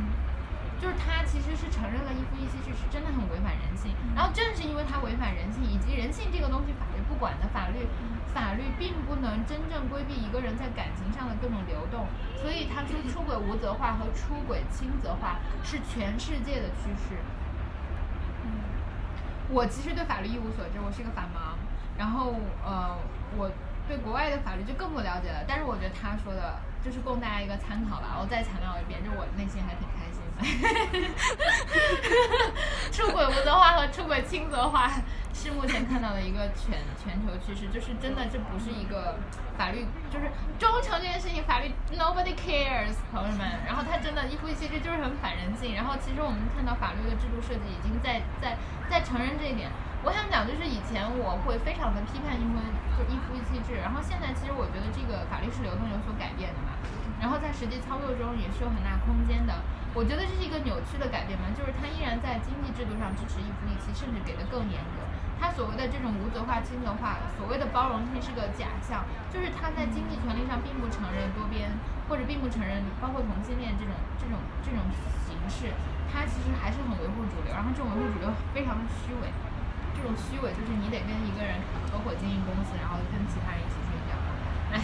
[0.80, 3.92] 就是他其实是承认了一夫一妻制是真的很违反人性。
[4.16, 7.86] 然后正是因为它违反人性，以及人性这个东西法律不管的，法律
[8.34, 12.06] 法律并不能真正规避一个人在感情上的各种流动。
[12.36, 17.16] 所以他说出轨无责化和出轨轻责化是全世界的趋势。
[19.50, 21.56] 我其实对法律一无所知，我是一个法盲。
[21.96, 22.34] 然后
[22.64, 22.96] 呃，
[23.36, 23.50] 我。
[23.88, 28.18] 对国外的法律就更不了解了，但是我觉得他说的就是供大家一个参考吧。
[28.20, 30.44] 我再强调一遍，就我内心还挺开心的。
[32.92, 34.90] 出轨无责化和出轨轻责化
[35.32, 39.16] 是目前看到的一个全全球趋势，就是真的这不是一个
[39.56, 43.48] 法律，就是忠诚这件事情，法律 nobody cares，朋友们。
[43.64, 45.74] 然后他真的一夫一妻制就是很反人性。
[45.74, 48.58] 然后其实我们看到法律的制度设计已经在在
[48.90, 49.70] 在承认这一点。
[50.06, 52.62] 我想讲，就是以前我会非常的批判一婚，
[52.94, 53.74] 就一夫一妻制。
[53.82, 56.78] 然后现在其实我觉得这个法律是流动有所改变的嘛，
[57.18, 59.58] 然后在实际操作中也是有很大空间的。
[59.96, 65.02] 我觉得这是一个扭曲的改变嘛，就是它依然在经济制度上支持一夫一妻，甚至给的更严格。
[65.34, 69.02] 它所谓的这种无责化、轻责化，所谓的包容性是个假象，
[69.34, 71.74] 就是它在经济权利上并不承认多边，
[72.06, 74.78] 或者并不承认包括同性恋这种这种这种
[75.26, 75.74] 形式，
[76.06, 79.26] 它其实还是很维护主流，然后这种维护主流非常的虚伪。
[79.98, 81.58] 这种虚伪就是你得跟一个人
[81.90, 84.14] 合伙经营公司，然后跟其他人一起睡觉。
[84.70, 84.78] 哎，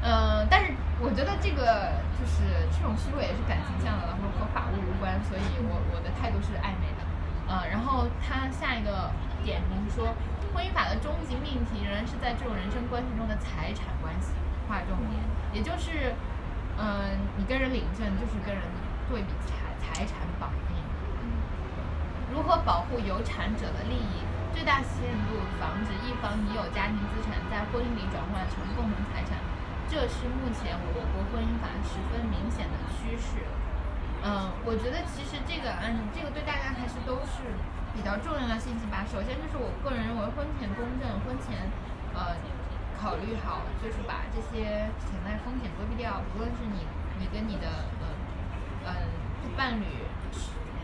[0.00, 0.70] 呃，但是
[1.02, 7.02] 我觉得这个就是这种虚伪也是感情向的，然后和法务无关，所以我我的态度是暧昧的。
[7.50, 9.10] 呃，然后他下一个
[9.42, 10.14] 点就是说，
[10.54, 14.30] 婚姻法的终极命题仍然是在这种人生关系中的财产关系
[14.70, 15.18] 划重点，
[15.50, 16.14] 也就是，
[16.78, 18.62] 嗯、你跟人领证就是跟人
[19.10, 20.54] 做一笔财财产绑。
[22.38, 24.22] 如何保护有产者的利益，
[24.54, 29.42] 最大限度防止一方已有家庭资产在婚姻里转换成共同财产，
[29.90, 33.42] 这是目前我国婚姻法十分明显的趋势。
[34.22, 37.42] 嗯，我觉得其实这个嗯，这个对大家还是都是
[37.90, 39.02] 比较重要的信息吧。
[39.02, 41.66] 首先就是我个人认为婚前公证，婚前
[42.14, 42.38] 呃
[42.94, 46.86] 考虑好，就是把这些潜在风险规避掉，无论是你
[47.18, 47.66] 你跟你的
[47.98, 48.14] 嗯
[48.86, 48.94] 嗯
[49.58, 50.06] 伴侣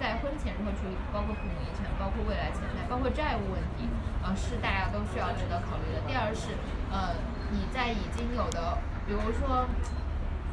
[0.00, 3.88] 在婚前如何处理，包括父母遗产，包括未来钱财，包括债务问题，
[4.22, 6.00] 呃，是大家都需要值得考虑的。
[6.06, 6.56] 第二是，
[6.90, 7.16] 呃，
[7.50, 9.66] 你在已经有的，比如说，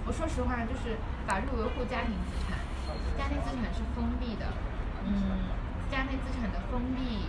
[0.06, 2.58] 我说实话，就是法律维护家庭资产，
[3.18, 4.46] 家庭资产是封闭的，
[5.06, 5.50] 嗯，
[5.92, 7.28] 家庭资产的封闭，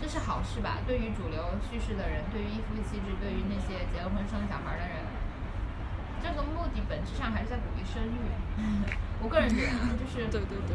[0.00, 0.78] 这是好事吧？
[0.86, 4.96] 对于主流叙事的人，对于一夫一妻制，对于那些结了婚生小孩的人，
[6.24, 8.16] 这个目的本质上还是在鼓励生育。
[9.20, 10.72] 我个人觉得啊，就是对对对，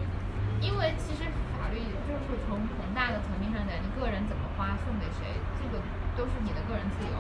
[0.62, 1.26] 因为其实
[1.58, 5.82] 法律就是从宏大的层面上讲，你个人怎么花送给谁，这个
[6.14, 7.18] 都是你的个人自由。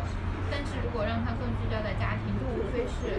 [0.53, 3.17] 但是如果让它更聚焦在家庭，就无非是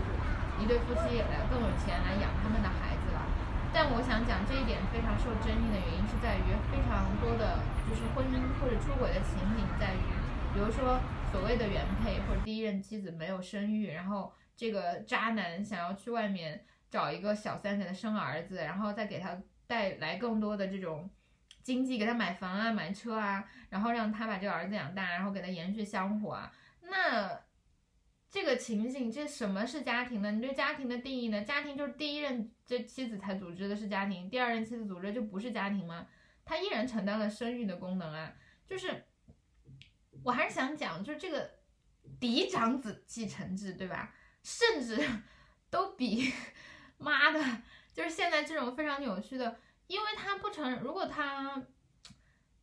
[0.62, 3.26] 一对夫妻来更有钱来养他们的孩子了。
[3.74, 10.06] 但我想讲这一点非常受争议的原因是在于非常多的就是婚姻或者出轨的情景在于，
[10.54, 10.98] 比如说
[11.30, 21.08] 所谓的原配或者第一任妻子没有生育，然后这个渣男想要去外面找一个小三给他生儿子，然后再给他带来更多的这种
[21.62, 26.52] 经济，给他买房啊、买车啊，然后让他把这个儿子养大，然后给他延续香火啊。
[26.82, 27.40] 那
[28.28, 30.30] 这个情景，这什么是家庭呢？
[30.30, 31.42] 你对家庭的定义呢？
[31.42, 36.06] 家庭就是第一任这妻子才组织的是家庭，第二任妻子组织就不是家庭吗？
[36.44, 38.30] 他依然承担了生育的功能啊。
[38.66, 39.06] 就是，
[40.22, 41.50] 我还是想讲，就是这个
[42.20, 44.14] 嫡长子继承制，对吧？
[44.42, 45.08] 甚至
[45.70, 46.32] 都比
[46.98, 47.40] 妈的，
[47.92, 51.62] 就是现在这种非常扭曲的，因为他不承认，如果他，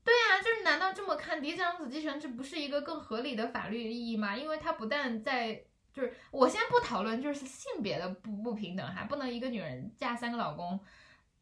[0.03, 4.35] 对啊、就是难道这么看嫡长子继承制不是一个更合理的法律意义吗？
[4.35, 10.79] 因为他不但在，就是我先不讨论就是性别的不不平等，还不能一个女人嫁三个老公，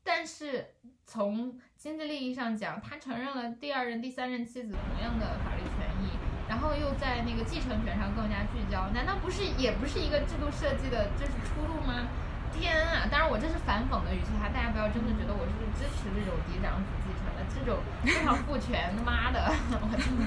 [0.04, 0.74] 但是
[1.06, 12.08] 从经济利益上讲，他承认了第二任、第三任妻子同样的法律权益，然后又在那个继承权上更加聚焦，难道不是也不是一个制度设计的就是出路吗？
[12.56, 13.04] 天啊！
[13.12, 20.24] 当然我这是反讽的语气哈，大家不要真的觉得我是支持这种嫡长子继承的，这种非常父权，他妈的，我真的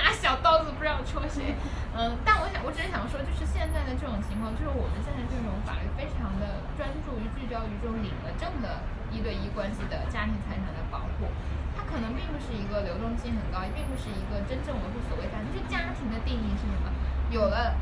[0.00, 1.52] 拿小刀子不知道戳谁。
[1.92, 8.80] 嗯，但我想，我只是想说，就是现在的这种情况，就是我们现在这种法律非常的专注于聚焦于这种领了证的
[9.12, 11.28] 一对一关系的家庭财产的保护，
[11.88, 15.48] 可能并不是一个流动性很高，也并不是一个真正维护所谓家庭。
[15.56, 16.92] 就家庭的定义是什么？
[17.32, 17.74] 有了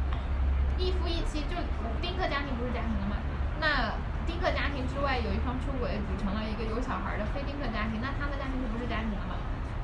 [0.79, 1.59] 一夫一妻，就
[2.01, 3.19] 丁克家庭不是家庭了吗？
[3.59, 9.35] 那丁克家庭之外有一方出轨，组成了一个有小孩的非丁克家庭，那他的家庭就不是家庭了吗？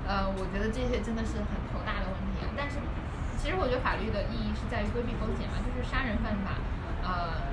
[0.03, 2.43] 呃，我觉得这些真的是很头大的问题。
[2.59, 2.83] 但是，
[3.39, 6.59] 其实我觉得法律的意义是在于规避风险嘛，就是杀人犯法，
[7.07, 7.52] 呃，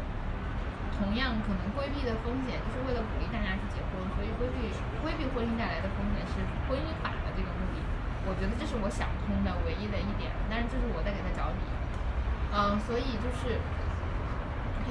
[1.00, 4.68] 同样可能规避的风险就是为了鼓励大家去结婚，所以规避
[5.00, 7.80] 规避婚姻带来的风险是婚姻法的这个目的。
[8.28, 11.74] 我觉得这是我想通的唯一的一点，但是这是我在给他找理由。
[12.52, 13.56] 嗯，所以就是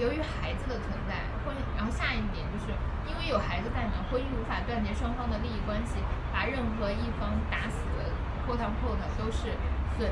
[0.01, 2.73] 由于孩子的存在，婚，然后下一点就是
[3.05, 6.01] 因为有孩子在嘛，婚姻无法断绝双方的利益关系，
[6.33, 8.09] 把任何一方打死的
[8.49, 9.53] quote unquote 都是
[9.99, 10.09] 损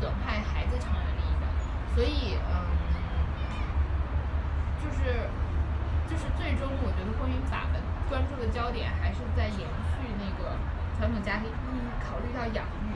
[0.00, 1.44] 损害孩子长远利益的，
[1.94, 2.64] 所以嗯，
[4.78, 5.28] 就是
[6.06, 10.56] 就是最终我觉得婚姻法的关注的焦点还是在延续那个
[10.98, 12.94] 传统家庭嗯，考虑到养育。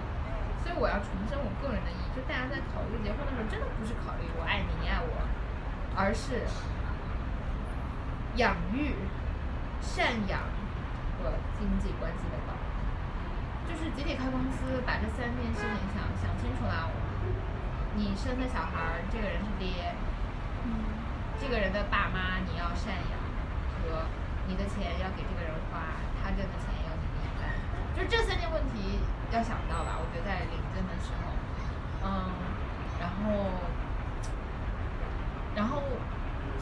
[0.63, 5.27] 所以我要重申我个人的意义，就大家在考虑结婚的时候，真的不是考虑我爱你，你爱我，
[5.99, 6.47] 而是
[8.37, 8.95] 养育、
[9.83, 10.39] 赡养
[11.19, 12.63] 和经济关系的保护。
[13.67, 16.89] 就是集体开公司，把这三件事情想想清楚了。
[17.99, 19.93] 你生的小孩，这个人是爹，
[21.43, 23.19] 这个人的爸妈你要赡养，
[23.83, 24.07] 和
[24.47, 27.51] 你的钱要给这个人花，他挣的钱要你一半，
[27.99, 29.03] 就是这三件问题
[29.35, 29.99] 要想到吧？
[29.99, 31.35] 我觉得在领证的时候，
[32.07, 32.31] 嗯，
[33.03, 33.59] 然后，
[35.57, 35.83] 然后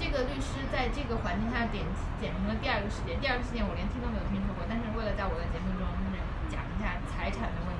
[0.01, 1.85] 这个律师在这个环境下点
[2.19, 6.16] 点评了第二个事件，第二个事件我连听都没有听说过，但是为了在我的节目中就是
[6.49, 7.71] 讲一下财产的问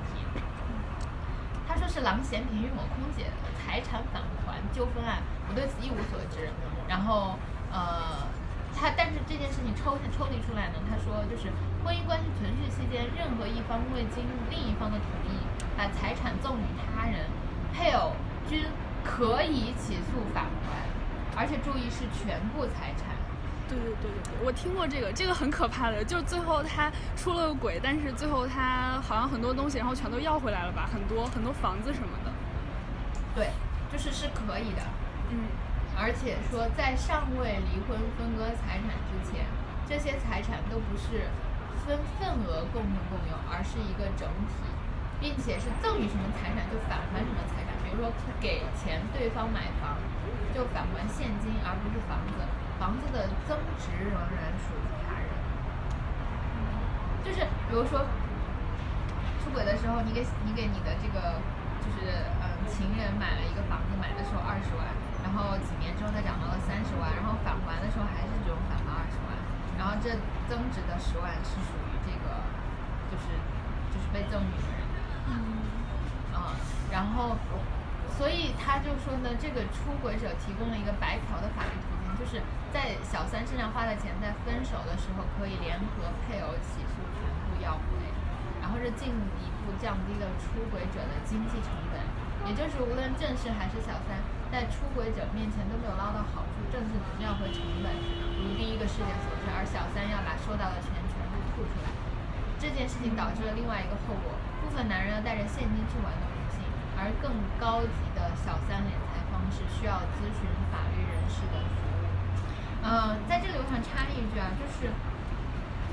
[1.71, 6.51] 他说是郎咸平与某空姐的财产返还纠纷案，我对此一无所知。
[6.85, 7.39] 然后
[7.71, 8.27] 呃，
[8.75, 11.47] 他但是这件事情抽抽离出来呢，他说就是
[11.79, 15.39] 婚姻关系存续期间，任何一方未经另一方的同意
[15.77, 17.31] 把财产赠与他人，
[17.71, 18.11] 配偶
[18.49, 18.65] 均
[19.01, 23.15] 可以起诉返还，而且注意是全部财产。
[23.71, 32.31] 对对对对对，我听过这个，这个很可怕的，就是最后他出了个轨，但是最后他好像很多东西，然后全都要回来了吧，很多很多房子什么的。
[33.33, 33.51] 对，
[33.91, 34.83] 就是是可以的，
[35.31, 35.47] 嗯，
[35.95, 39.47] 而且说在尚未离婚分割财产之前，
[39.87, 41.31] 这些财产都不是
[41.87, 44.67] 分份额共同共有，而是一个整体，
[45.21, 47.71] 并且是赠与什么财产就返还什么财产。
[47.87, 49.95] 比如说给钱对方买房，
[50.53, 52.43] 就返还现金，而不是房子。
[52.79, 55.29] 房子的增值仍然属于他人。
[57.21, 58.01] 就是比如说
[59.43, 61.37] 出轨的时候，你给你给你的这个
[61.81, 62.09] 就是
[62.41, 64.89] 嗯情人买了一个房子，买的时候二十万，
[65.21, 69.37] 然后几年之后它涨到了三十万，然后返还的时候还是只有返还二十万，
[69.77, 70.09] 然后这
[70.49, 72.41] 增值的十万是属于这个
[73.13, 73.29] 就是
[73.93, 74.81] 就是被赠与的人。
[75.29, 75.37] 嗯，
[76.91, 77.37] 然后，
[78.21, 82.37] 所以他就说呢，这个出轨者提供了一个白嫖的法律途径，就是
[82.69, 87.97] 在小三身上花的钱，在分手的时候可以联合配偶起诉全部要回，
[88.61, 91.97] 然后这进一步降低了出轨者的经济成本，
[92.45, 94.21] 也就是无论正室还是小三，
[94.53, 97.89] 在出轨者面前都没有捞到好处，正室只是要回成本，
[98.37, 101.89] 如第一个事件所示，而小三要把收到的钱全部吐出来。
[102.61, 106.29] 这件事情导致了另外一个后果，部分男人要带着现金去玩弄，
[107.01, 112.05] 而更高级的小三敛财方式需要咨询法律人士的服务。
[112.85, 114.93] 呃、在这里我想插一句啊，就是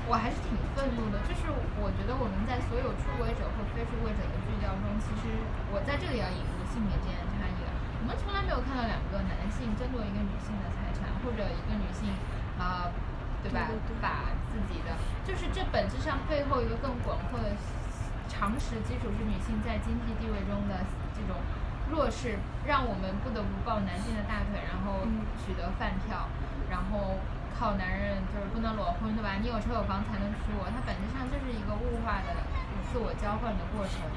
[0.05, 1.49] 我还是挺愤怒的，就是
[1.81, 5.33] 我觉得我们在所有出轨者或非出轨者的聚焦中，其实
[5.73, 7.73] 我在这里要引入性别之间的差异了。
[8.01, 12.09] 我们从来没有看到两个男性争夺一个女性的财产，或者一个女性
[12.61, 12.89] 啊、
[13.41, 13.69] 对吧？
[14.01, 14.93] 把自己的，
[15.25, 17.53] 就是这本质上背后一个更广阔的
[18.25, 20.81] 常识基础是女性在经济地位中的
[21.19, 21.35] 这种
[21.91, 26.31] 弱势，让我们不得不抱男性的大腿，然后嗯取得饭票，
[26.71, 27.19] 然后
[27.51, 29.35] 靠男人就是不能裸婚，对吧？
[29.41, 32.47] 你有车有房才能娶我，它本质上就是一个物化的
[32.87, 34.07] 自我交换的过程。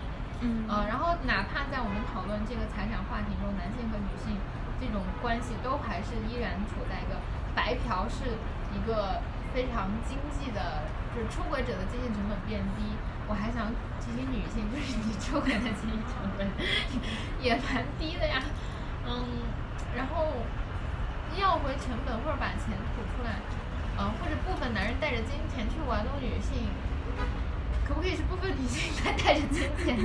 [0.45, 4.37] 嗯呃，然后哪怕在我们讨论这个财产话题中，男性和女性
[4.79, 7.23] 这种关系都还是依然处在一个
[7.55, 8.37] 白嫖是
[8.75, 9.23] 一个
[9.55, 10.83] 非常经济的，
[11.15, 12.91] 就是出轨者的经济成本变低。
[13.29, 13.71] 我还想
[14.01, 16.47] 提醒女性，就是你出轨的经济成本
[17.41, 18.43] 也蛮低的呀。
[19.07, 19.27] 嗯，
[19.97, 20.29] 然后
[21.37, 23.41] 要回成本或者把钱吐出来，
[23.97, 26.69] 呃，或者部分男人带着金钱去玩弄女性，
[27.87, 29.97] 可不可以是部分女性在带着金钱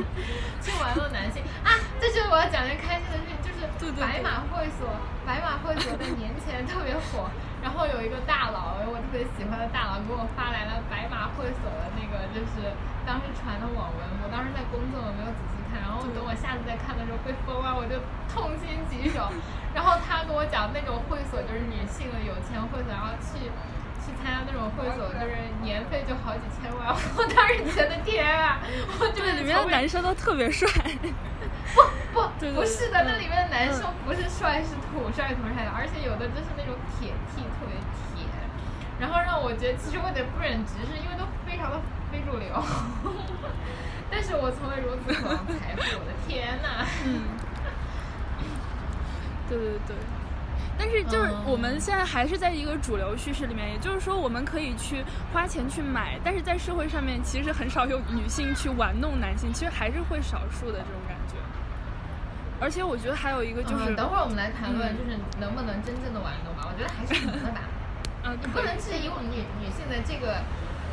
[0.61, 1.71] 去玩弄男性啊？
[1.99, 4.89] 这就是我要讲一个开心的事情，就是白马会所，
[5.25, 7.29] 白马会所在年前特别火，
[7.67, 12.71] 然后有一个大佬，我特别喜欢的大佬给我发来了白马会所的那个就是
[13.03, 17.99] 当时传的网文，我当时在工作，我没有仔细看，然后等我下次再看的时候被封了，我就
[18.31, 19.27] 痛心疾首。
[19.75, 23.51] 然后他跟我讲那种会所就是女性的有钱会所，然后去。
[24.07, 28.57] 去参加那种会所，就是年费就好几千万，我当时觉得天啊，
[29.01, 30.65] 我就对，是里面的男生都特别帅。
[31.75, 37.75] 不不不是的，嗯那里面的男生嗯不是帅是土帅土帅的，而且有的就是那种铁 T 特别
[38.15, 38.25] 铁，
[38.99, 41.79] 然后让我觉得其实我有点不忍直视，因为都非常的
[42.11, 42.47] 非主流。
[44.09, 46.87] 但是我从未如此渴望财富，我的天呐！
[47.05, 47.21] 嗯，
[49.49, 49.95] 对对对。
[50.79, 55.03] 但是就是嗯我们现在还是在一个主流叙事里面，也就是说我们可以去
[55.33, 61.01] 花钱去买，但是在社会上面其实很少有女性去玩弄男性，其实还是会少数的这种。
[62.59, 66.65] 而且我觉得还有一个就是，嗯等会儿我们来谈论，嗯就是能不能真正的玩弄吧？
[66.65, 67.61] 我觉得还是能的吧。
[68.25, 70.41] 嗯， 你不能质疑我们女女性的这个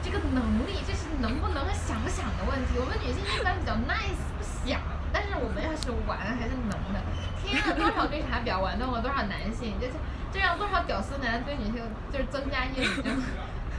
[0.04, 2.76] 这个能力，这是能不能和想不想的问题。
[2.76, 4.80] 我们女性一般比较 nice，不想，
[5.12, 7.00] 但是我们要是玩还是能的。
[7.40, 9.94] 天啊，多少绿茶婊玩弄了多少男性，就是
[10.32, 11.80] 这让多少屌丝男对女性
[12.12, 13.22] 就是增加厌女症。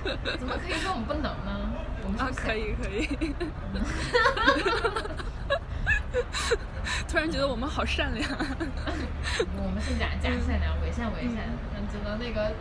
[0.38, 1.69] 怎么可以说我们不能呢？
[2.03, 3.33] 我们啊，是可以可以。
[7.07, 8.30] 突然觉得我们好善良。
[8.30, 11.43] 我们是假假善良，伪善伪善，
[11.76, 12.51] 嗯，只能那个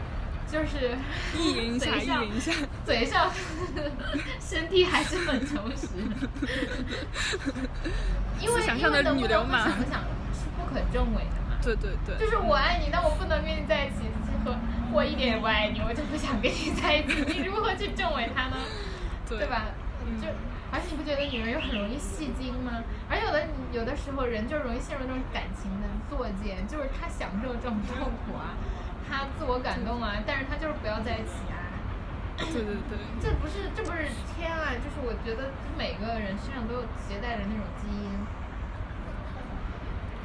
[0.50, 0.96] 就是
[1.36, 2.52] 意淫一下，意 嘴上淫一下。
[2.84, 3.30] 嘴上，
[4.40, 5.88] 身体还是很诚实。
[8.40, 10.00] 因为想象的女流氓想想
[10.32, 11.56] 是不可证伪的嘛。
[11.62, 12.16] 对对对。
[12.18, 14.08] 就是我爱你，但我不能跟你在一起，
[14.44, 14.54] 和
[14.92, 17.24] 我一点也不爱你，我就不想跟你在一起。
[17.38, 18.56] 你如何去证伪他呢？
[19.28, 19.66] 对对吧？
[20.06, 20.26] 嗯就
[20.74, 22.82] 而且你不觉得女人又很容易戏精吗？
[23.08, 28.58] 而有的的有的时候人就容易陷入那种感情的作践，就是他享受这种痛苦啊，
[29.06, 31.62] 他自我感动啊，但是他就是不要在一起啊。
[32.34, 38.10] 对对对，这不是这不是天啊，就是我觉得每个人身上都有携带着那种基因。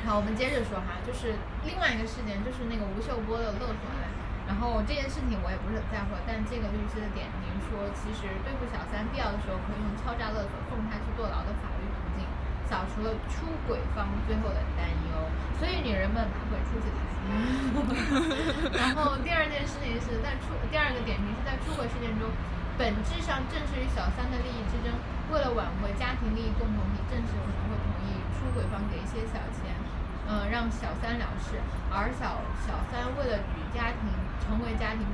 [0.02, 4.09] 好，我们接着说哈，就是另外一个事件，就是那个吴秀波的勒索案。
[4.50, 12.26] 然后这件事情我也不是很在乎，但这个律师的点评说，其实对付小三必要的时候可以用敲诈勒索送他去坐牢的法律途径，
[12.66, 15.14] 扫除了出轨方最后的担忧，
[15.62, 16.98] 所以女人们不会出去谈。
[18.74, 22.26] 然后第二件事情是在出第二个点评是在出轨事件中，
[22.74, 24.90] 本质上正是与小三的利益之争。
[25.30, 29.78] 为了挽回家庭利益共同体，正是可能会同意出轨方给一些小钱，
[30.26, 31.62] 嗯，让小三了事，
[31.94, 34.10] 而小小三为了与家庭。
[34.44, 35.06] 成为家庭，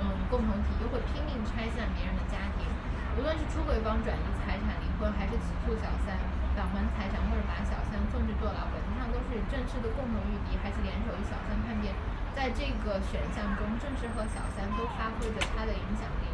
[0.00, 2.68] 嗯，共同体又会拼命拆散别人的家庭，
[3.16, 6.18] 无论是出轨方转移财产离婚，还是起诉小三
[6.54, 11.90] 返还财产，或者把小三送去坐牢，本质上都是正式的共同御敌，还是联手与小三叛变，
[12.34, 16.30] 在这个选项中，正式和小三都发挥着他的影响力。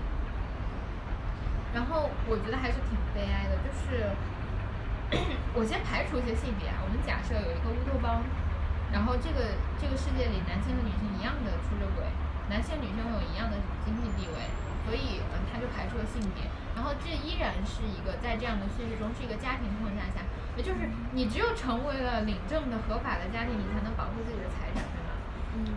[1.72, 4.12] 然后我觉得还是挺悲哀的，就是
[5.54, 8.20] 我先排除一些性别啊，我们假设有一个乌托邦。
[8.93, 12.03] 然后这个这个世界里，男性和女性一样的出着轨，
[12.51, 14.51] 男性女性有一样的经济地位，
[14.82, 16.51] 所以嗯，他就排除了性别。
[16.74, 20.26] 然后这依然是一个在这样的叙事中是一个家庭框架下，
[20.57, 25.11] 也就是你只有成为了领证的合法的家庭，你才能保护自己的财产，对吗？
[25.55, 25.70] 嗯。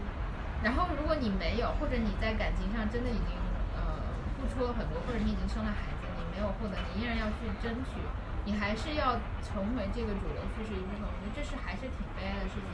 [0.63, 3.35] 然后如果你没有，或者你在感情上真的已经
[3.75, 3.99] 呃
[4.39, 7.99] 付出了很多，或者你已经生了孩子，你没有获得，你依然要去争取，
[8.47, 12.71] 你还是要成为这个主流叙事一部分，我觉得这是还是挺悲哀的事情。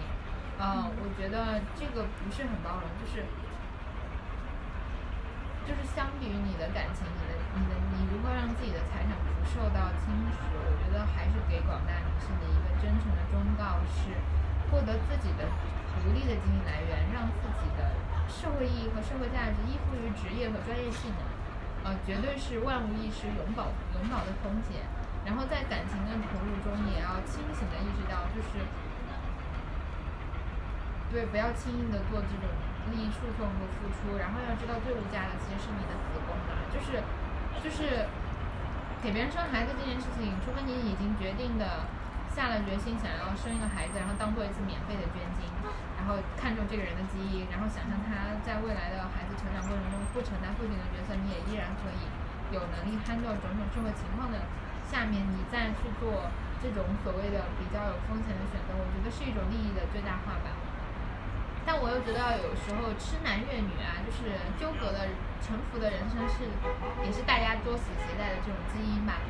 [0.59, 3.23] 嗯，我觉得这个不是很包容，就是
[5.63, 14.11] 就是相比于你的感情，你的你的你如何让自己的财产不受到侵蚀，我觉得还是给广大女性的一个真诚的忠告是，
[14.67, 15.47] 获得自己的
[16.03, 17.95] 独立的经济来源，让自己的
[18.27, 21.23] 社会意义和社会价值依附于职业和专业技能，
[21.87, 24.83] 呃，绝对是万无一失、永保永保的风险。
[25.23, 28.59] 然后在感情的投入中，也要清醒的意识到，就是。
[31.09, 32.45] 对，不要轻易的做这种
[32.93, 37.01] 利益诉讼和付出，然后要知道最无价的其实是你的子宫嘛，就是，
[37.65, 38.05] 就是
[39.01, 41.89] 给别人生孩子这件事情，除非你已经决定的
[42.29, 45.49] 下了决心想要生一个孩子，然后当做一次免费的捐精，
[45.97, 52.05] 然后看中这个人的基因，然后想象他在未来的孩子成长过程中不承担父亲的角色，你也依然可以
[52.53, 54.45] 有能力 handle 种种社会情况的
[54.85, 56.29] 下面，你再去做
[56.61, 60.53] 这种所谓的比较有风险的选择，我觉得是一种利益的最大化吧。
[61.69, 65.05] 但我又觉得有时候痴男怨女啊，就是纠葛的
[65.37, 66.49] 沉浮的人生是，
[67.05, 69.21] 也是大家作死携带的这种基因吧。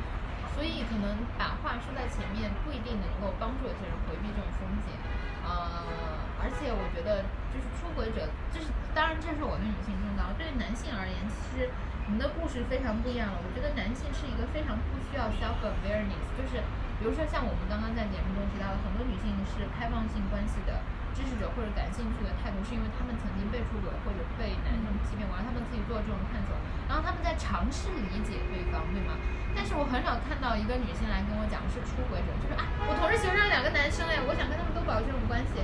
[0.56, 4.96] 所以可能把话说在前面，不一定能够帮助有些人回避这种风险。
[5.44, 5.84] 呃，
[6.40, 13.36] 而且我觉得就是出轨者，就是当然这是我对女性忠告，对于男性而言，其实我们的故事非常不一样了。
[13.44, 16.64] 我觉得男性是一个非常不需要 self awareness，就是
[16.96, 20.80] 比如说像我们刚刚在节目中提到的，很多女性是开放性关系的。
[21.16, 26.54] 支持者或者感兴趣的态度，是因为他们曾经被出轨或者被男生欺骗过，他们自己做这种探索，
[26.88, 29.18] 然后他们在尝试理解对方，对吗？
[29.54, 35.58] 但是我很少看到一个女性来跟我讲是出轨者，就是啊，我同时喜欢上两个男生哎，我想跟他们都保持这种关系。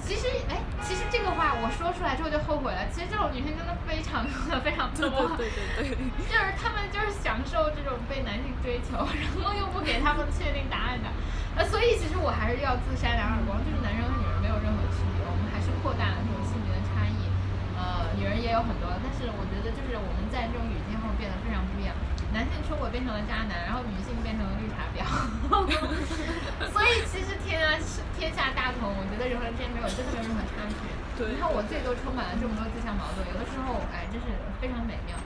[0.00, 2.88] 其实哎，其实这个话我说出来之后就后悔了。
[2.88, 4.24] 其实这种女性真的非常
[4.64, 5.92] 非常多，对对对，
[6.24, 11.06] 就是他们就是享受这种被男性追求，然后又不给他们确定答案的。
[11.54, 13.92] 呃，所以其实我还是要自扇两耳光，就是男
[14.50, 14.82] 没有任何。
[15.80, 17.16] 扩大了这种性别的差异，
[17.72, 21.96] 呃，女人也有很多，但是我觉得就是我们在这种语境后变得非常不一样，
[22.36, 25.08] 男性出轨变成了渣男，然后女性变成了绿茶婊，
[26.68, 30.76] 所以其实天啊是天下大同，我觉得人和人之间没有真的没有任何差距。
[31.16, 34.28] 对，你看我这里都充满了这么多自相矛盾，有的时候哎真是
[34.60, 35.16] 非常美妙。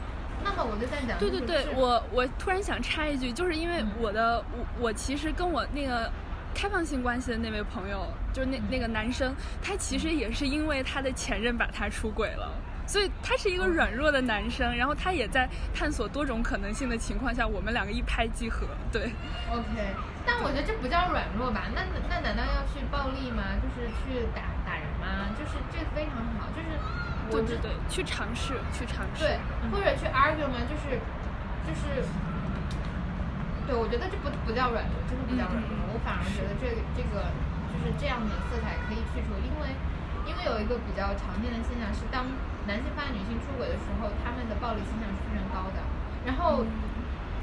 [0.46, 6.06] 那么我就在讲，对对对，我我突然想插一句，就是因为我的我我其实跟我那个。
[6.54, 12.50] 开放性关系的那位朋友，就是那那个男生，他其实也是因为他的前任把他出轨了，
[12.86, 19.10] 所以他是一个软弱的男生，然后他也在探索多种可能性的情况下，我们两个一拍即合，对。
[19.50, 19.66] OK，
[20.24, 21.64] 但我觉得这不叫软弱吧？
[21.74, 23.42] 那那难道要去暴力吗？
[23.60, 25.28] 就是去打打人吗？
[25.36, 26.78] 就是这非常好，就是
[27.30, 29.38] 对对对，去尝试，去尝试，对，
[29.70, 30.62] 或者去 argue 吗？
[30.70, 30.98] 就是
[31.66, 32.06] 就是。
[33.64, 35.72] 对，我觉得这不不叫软弱，真的不叫软弱。
[35.88, 37.32] 我反而觉得这这个
[37.72, 39.72] 就是这样的色彩可以去除，因为
[40.28, 42.28] 因为有一个比较常见的现象是，当
[42.68, 45.80] 男性发现女性出轨的时候，他们的暴力倾向是非常高的。
[46.28, 46.60] 然后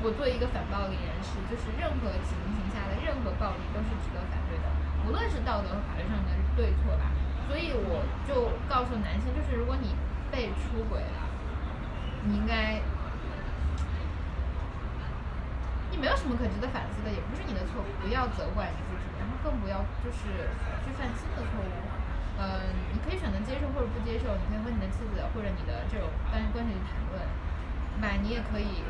[0.05, 4.65] 我作为一个反暴力人士，就是任何情形下的任任何暴力都是值得反对的，
[5.05, 7.09] 无论是道德和法律上的对错吧。
[7.49, 9.93] 所以我就告诉男性，就是如果你
[10.31, 11.25] 被出轨了，
[12.23, 12.79] 你应该。
[15.91, 20.49] 你没有什么可值得反思的，也不是你的错，不要责怪你自己，然后更不要就是
[20.81, 21.71] 去犯新的错误。
[22.39, 27.21] 嗯，你可以选择接受或者不接受，你可以和你的妻子或者你的这种伴侣关系去谈论，
[28.01, 28.17] 那？
[28.23, 28.81] 你也可以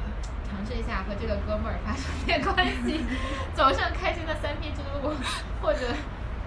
[0.48, 3.04] 尝试一下和这个哥们儿发生点关系，
[3.58, 5.12] 走上开心的三 P 之路，
[5.62, 5.90] 或者。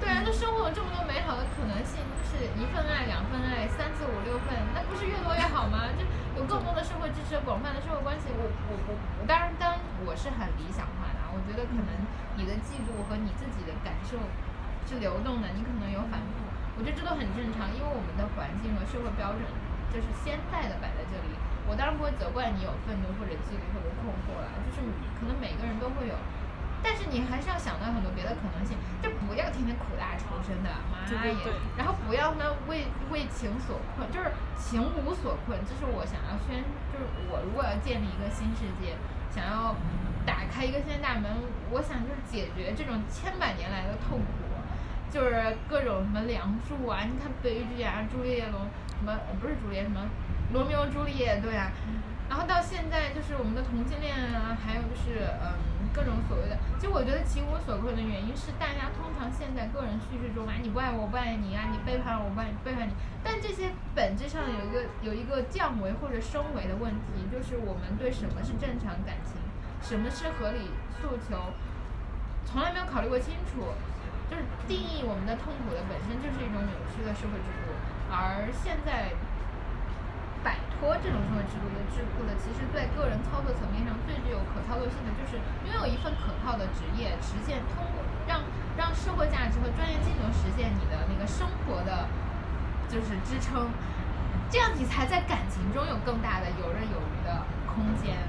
[0.04, 5.88] 对啊，这生活有这么多美好的可能性，就是一份爱、两份爱、三四五六份，那不是越多越好吗？
[5.96, 6.04] 就
[6.36, 8.28] 有更多的社会支持、广泛的社会关系。
[8.36, 11.88] 我我我我，当然当然我是很理想化的，我觉得可能
[12.36, 14.20] 你的嫉妒和你自己的感受
[14.84, 19.40] 是流动的，你可能有反复，我觉得这都很正常，因为我们的环境和社会标准
[19.88, 21.32] 就是现在的摆在这里。
[21.64, 24.84] 我当然不会责怪你有愤怒或者嫉妒或者困惑了，就是
[25.16, 26.14] 可能每个人都会有。
[26.84, 31.34] 但是你还是要想到很多别的可能性，就不要天天苦大仇深的，妈耶！
[31.78, 34.28] 然后不要呢为为情所困，就是
[34.60, 35.58] 情无所困。
[35.64, 36.60] 这是我想要宣，
[36.92, 38.92] 就是我如果要建立一个新世界，
[39.32, 39.74] 想要
[40.26, 41.32] 打开一个新大门，
[41.72, 44.44] 我想就是解决这种千百年来的痛苦，
[45.10, 48.60] 就是各种什么梁祝啊，你看悲剧啊，朱丽叶龙
[49.00, 50.04] 什么不是朱丽叶什么
[50.52, 51.72] 罗密欧朱丽叶对啊，
[52.28, 55.72] 然后到现在就是我们的同性恋啊，还有就是嗯。
[55.94, 62.92] 各种所谓的，其实我觉得情无所困的原因是，大家通常现在个人叙事中啊，你不爱我，我不爱你啊，你背叛了我，不爱你背叛你。
[63.22, 69.38] 但这些本质上有一个有一个降维或者升维的问题，就是我们对什么是正常感情，
[69.80, 70.68] 什么是合理
[70.98, 71.38] 诉求，
[72.44, 73.62] 从来没有考虑过清楚。
[74.26, 77.70] 就是定义我们的痛苦的本身就是一种扭曲的社会制度，
[78.10, 79.14] 而现在。
[80.44, 88.44] 摆脱这种社会制度的桎梏的，其实，在个人操作层面上最具有可操作性的，就是拥有一份可靠的职业，实现通过让
[88.76, 92.04] 让社会价值和专业技能实现你的那个生活的，
[92.92, 93.72] 就是支撑，
[94.52, 98.20] 这样你才在感情中有更大的游刃有余的空间，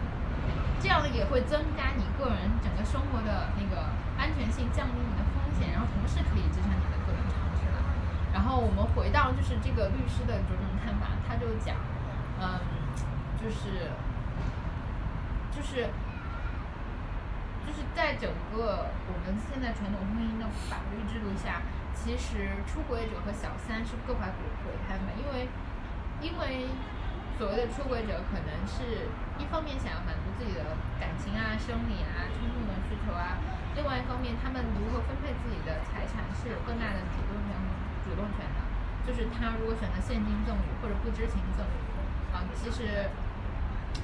[0.80, 7.84] 这样也会增加你个人整个生活的那个安全性，降低你的风险，然后同时可以支撑你的个人尝试了。
[8.32, 11.76] 然后我们回到就是这个律师的种种看法，他就讲。
[12.38, 12.60] 嗯，
[13.40, 13.88] 就是，
[15.56, 15.88] 就是，
[17.64, 21.64] 就是在整个我们现在传统婚姻的法律制度下，
[21.96, 24.28] 其实出轨者和小三是各怀
[24.68, 25.48] 鬼胎嘛，因为，
[26.20, 26.68] 因为
[27.40, 29.08] 所谓的出轨者可能是
[29.40, 33.40] 一方面想要满足自己的感情啊、生理啊、冲动的需求啊，
[33.80, 37.56] 另外一方面他们如何分配自己的财产是有更大的主动权、
[38.04, 38.60] 主动权的，
[39.08, 41.95] 就是他如果选择现金赠与或者不知情赠与。
[42.54, 43.10] 其实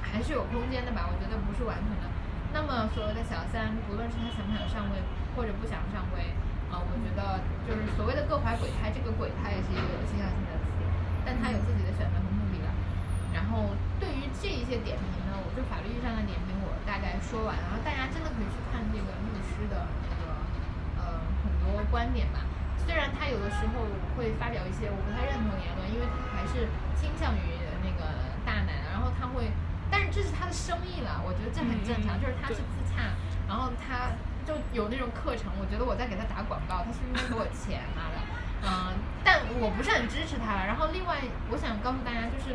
[0.02, 2.10] 还是有空间的吧，我觉得不是完全的。
[2.52, 5.00] 那么所谓的小三，不论是他想不想上位，
[5.34, 6.36] 或者不想上位，
[6.68, 10.68] 啊，我觉得就是所谓的各怀鬼胎，这个鬼胎也是一个有倾向性的词，
[11.24, 12.68] 但他有自己的选择和目的了。
[13.32, 20.22] 然后对于这一些点评呢，我就法律意义上的点评我大概说完，然后大家真的可以去看这个律师的那个
[21.00, 22.44] 呃很多观点吧。
[22.84, 27.64] 虽然他有的时候会发表一些我不太认同的言论，因为他还是倾向于。
[27.82, 28.14] 那个
[28.44, 29.50] 大奶，然后他会，
[29.90, 33.14] 但是这是他的生意了，我觉得这很正常，就是他是自洽，
[33.48, 34.12] 然后他
[34.46, 38.16] 就有那种课程，我觉得我在给他打广告，他是不是应该给我钱妈的？
[38.62, 40.64] 嗯，但我不是很支持他。
[40.66, 42.54] 然后另外，我想告诉大家，就是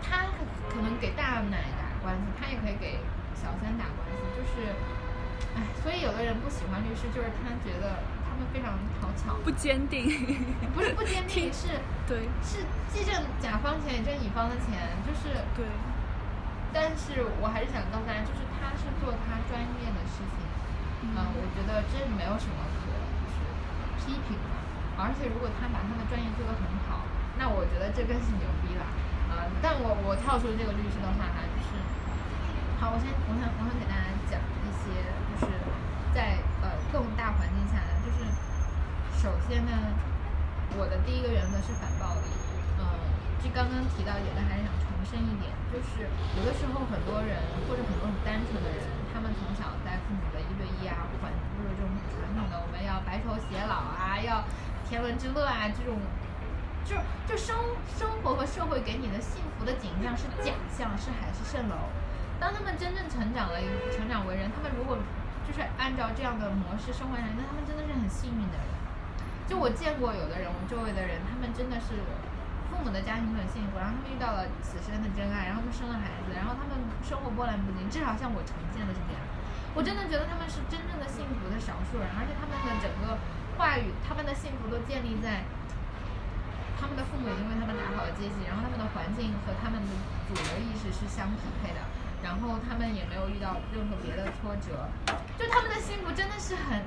[0.00, 0.28] 他
[0.68, 3.00] 可能给大奶打官司，他也可以给
[3.34, 4.72] 小三打官司，就是，
[5.56, 8.00] 哎，所以有的人不喜欢律师，就是他觉得。
[8.52, 10.08] 非常讨巧，不坚定，
[10.74, 11.68] 不是不坚定，是，
[12.06, 15.64] 对，是既挣甲方钱也挣乙方的钱，就是对。
[16.72, 20.38] 但是我还是想告诉大家，就是他是做他专业的事情，
[21.02, 23.42] 嗯，我觉得这没有什么可就是
[23.98, 24.54] 批评的。
[24.94, 27.02] 而且如果他把他的专业做得很好，
[27.34, 28.86] 那我觉得这更是牛逼了，
[29.34, 29.50] 啊！
[29.58, 31.74] 但我我跳出这个律师的话哈，就是，
[32.78, 34.94] 好，我先我想我想给大家讲一些，
[35.34, 35.58] 就是
[36.14, 37.82] 在呃更大环境下。
[39.20, 39.72] 首先呢，
[40.80, 42.26] 我的第一个原则是反暴力。
[42.80, 42.88] 嗯，
[43.36, 47.36] 就刚刚提到一点，但还是想重申一点，就是有的时候很多人
[47.68, 48.80] 或者很多很单纯的人，
[49.12, 54.40] 他们从小在父母的一对一啊，或者就是这种传统的我们要白头偕老啊，要
[54.88, 56.00] 天伦之乐啊，这种，
[56.88, 56.96] 就
[57.28, 57.52] 就生
[57.92, 61.92] 生活和社会给你的幸福的景象是假象，是海市蜃楼。
[62.40, 63.60] 当他们真正成长了，
[63.92, 64.96] 成长为人，他们如果
[65.44, 68.79] 就是按照这样的模式生活下来，那他们真的是很幸运的人。
[69.50, 71.98] 就我见过有的人，我周围的人，他们真的是
[72.70, 79.18] 父母的家庭很幸福，然后他们遇到了此生的真爱，然后他们生了孩子，然后他们生活波澜不惊，至少像我呈现的是这样。
[79.74, 83.18] 我真的觉得他们是真正的幸福的少数人，而且他们的整个
[83.58, 85.42] 话语，他们的幸福都建立在
[86.78, 89.90] 他们的父母已经为他们打好了阶级，然后他们的环境和他们的
[90.30, 91.82] 主流意识是相匹配的，
[92.22, 94.86] 然后他们也没有遇到任何别的挫折，
[95.34, 96.86] 就他们的幸福真的是很，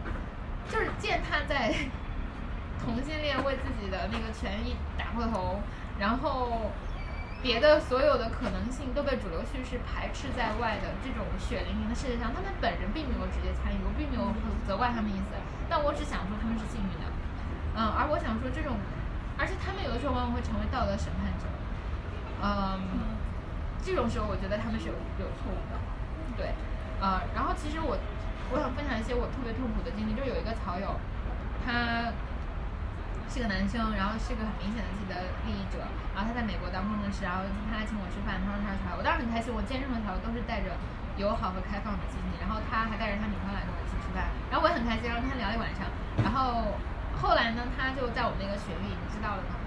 [0.71, 1.75] 就是践踏在
[2.83, 5.59] 同性恋为自己的那个权益打破头，
[5.99, 6.71] 然后。
[7.43, 14.31] 别的所有的可能性都被主流叙事排斥在外的这种血淋淋的事实上，他们本人并没有直接参与，我并没有
[14.63, 15.35] 责怪他们意思，
[15.67, 17.05] 但我只想说他们是幸运的，
[17.75, 18.79] 嗯，而我想说这种，
[19.35, 21.43] 而且他们有的时候往往会成为道德审判者，
[22.39, 22.79] 嗯，
[23.83, 25.75] 这种时候我觉得他们是有有错误的，
[26.39, 26.55] 对，
[27.03, 27.99] 呃，然后其实我
[28.55, 30.95] 我想分享一些我特别痛苦的经历，就有一个草友，
[31.59, 32.07] 他。
[33.31, 35.15] 是个男生，然后是个很明显的自己的
[35.47, 35.81] 利益者，
[36.13, 40.75] 然后他在美国当工程师，然后他请我吃饭，他说他要出来，我当时很开心，我见任何条都是带着
[41.17, 45.89] 友好和开放的心情，然后他还带着他女朋友来跟我一起吃饭，然后我也很开心，然后跟他聊一晚上，
[46.21, 46.77] 然后
[47.17, 49.57] 后来呢，他就在我们那个群里，你知道了吗？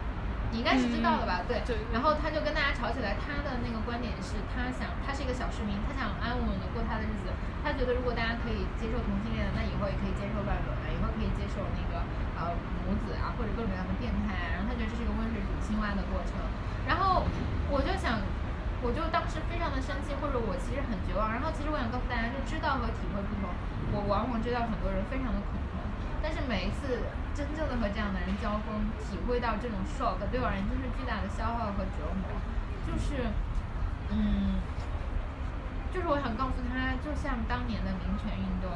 [0.55, 1.43] 你应该是知道的吧？
[1.43, 1.59] 对。
[1.91, 7.35] 然后他就跟大家吵起来，他的那个观点是他想，他是一个小市民，他想安稳的过他的日子，
[7.67, 12.06] 他觉得如果大家可以接受同性恋，那以后也可以接受乱伦了，以后可以接受那个。
[12.37, 12.53] 呃，
[12.85, 16.37] 母子啊，或者各种各样的变态啊，然后他觉得这是一个温水煮青蛙的过程，
[16.87, 17.25] 然后
[17.73, 18.21] 我就想，
[18.85, 23.49] 我就当时非常的生气，或者我其实很绝望，然后其实我想告诉大家，就知道和体会不同，
[23.97, 25.81] 我往往知道很多人非常的恐同，
[26.21, 32.29] 但是每一次真正的和这样的人交锋，体会到这种 shock，对我而言就是巨大的消耗和折磨，
[32.85, 33.33] 就是，
[34.13, 34.61] 嗯，
[35.89, 38.69] 就是我想告诉他，就像当年的民权运动，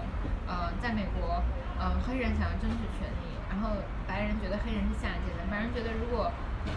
[0.48, 1.44] 呃，在美国，
[1.78, 3.19] 呃，黑人想要争取权利。
[3.51, 3.74] 然后
[4.07, 6.30] 白人觉得黑人是下贱的，白人觉得如果，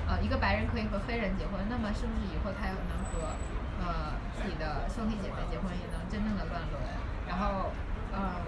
[0.10, 3.38] 呃，一个白人可以和黑人结婚，那么是不是以后他又能和，
[3.80, 6.82] 呃，自己的兄弟姐妹结婚，也能真正的乱伦？
[7.30, 7.70] 然后，
[8.12, 8.42] 呃，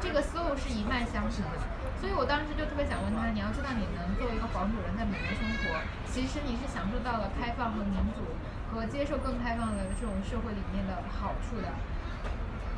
[0.00, 1.58] 这个思路是一脉相承的。
[1.98, 8.22] 所以我当时就特别想问他，你要知道，你能作为一个黄种人在美国生活，其实你是享受到了开放和民主
[8.70, 11.74] 和接受更开放的这种社会理念的好处的。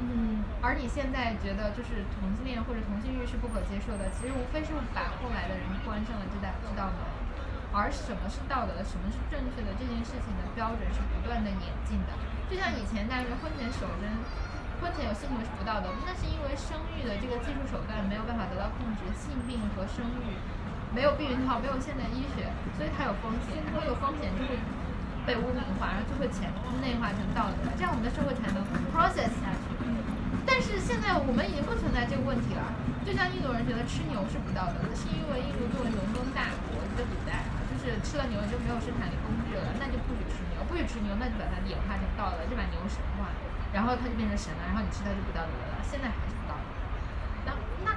[0.01, 6.99] 嗯，而你现在觉得就是同性恋或者同性欲是不可接受的，其实无非是把后来的人关上了这道这道门。
[7.71, 12.11] 而什么是道德的，什么是正确的，这件事情的标准是不断的演进的。
[12.51, 14.11] 就像以前大家说婚前守贞，
[14.83, 20.35] 婚前有性行为是不道德，那是因为生育的这个技术手段没有办法得到控制，性病和生育
[20.91, 24.59] 没有避孕套，没有现代医学，所以它有风险，然后有风险就会
[25.23, 26.51] 被污名化，然后就会潜
[26.83, 29.60] 内化成道德，这样我们的社会才能 process 下去。
[30.47, 32.73] 但是现在我们已经不存在这个问题了。
[33.01, 43.33] 就像印度人觉得吃牛是不道德的，是因为印度作为农耕大国的古代，就是吃了牛就没有生产力工具了，那就不许吃牛，不许吃牛，那就把它演化成道德，就把牛神化，
[43.73, 45.81] 然后它就变成神了，然后你吃它就不道德了。
[45.81, 46.69] 现在还是不道德。
[47.49, 47.57] 那
[47.89, 47.97] 那，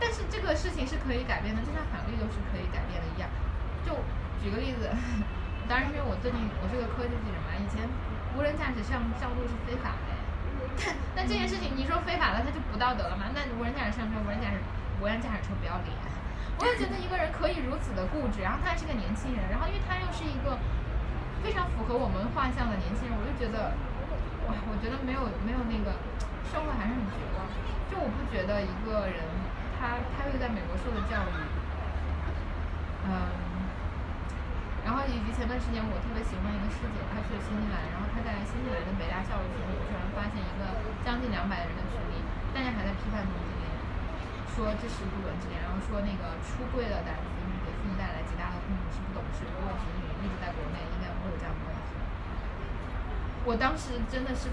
[0.00, 3.28] 但是这个事情是可以改变的，就像法律都是可以改变的一样。
[3.84, 3.92] 就
[4.40, 4.88] 举个例子，
[5.68, 7.84] 当然因为我最近我是个科技记者嘛，以前
[8.32, 10.17] 无人驾驶上上路是非法的。
[11.16, 13.26] 那这件事情，你说非法了，他就不道德了吗？
[13.34, 14.58] 那无人驾驶上车，无人驾驶，
[15.02, 15.90] 无人驾驶车不要脸。
[16.58, 20.58] 我就觉得一个人可以如此的固执，然后他还是个年轻人，然后因为他又是一个
[21.42, 23.74] 非常符合我们画像的年轻人，我就觉得，
[24.46, 25.94] 哇，我觉得没有没有那个，
[26.50, 27.46] 社会还是很绝望。
[27.90, 29.22] 就我不觉得一个人，
[29.78, 31.34] 他他又在美国受的教育，
[33.06, 33.47] 嗯。
[34.88, 42.24] 然后以及前段时间我特别喜欢一个师姐，她去了新西兰，然后她在新西兰的北大校友群里突然发现一个将近两百人的群里，
[42.56, 43.68] 大家还在批判同性恋，
[44.48, 51.92] 说这是不伦之恋，然后说那个出柜了的子女给父母带来极大的痛苦，是不懂事，如果子女一直在国内，应该不会有这样的问题。
[53.44, 54.48] 我当时真的是，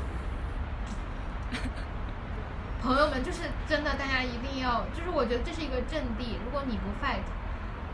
[2.84, 7.24] 朋友们，就是真的，大家一定要，就是我觉得这是一个阵地，如果你不 fight。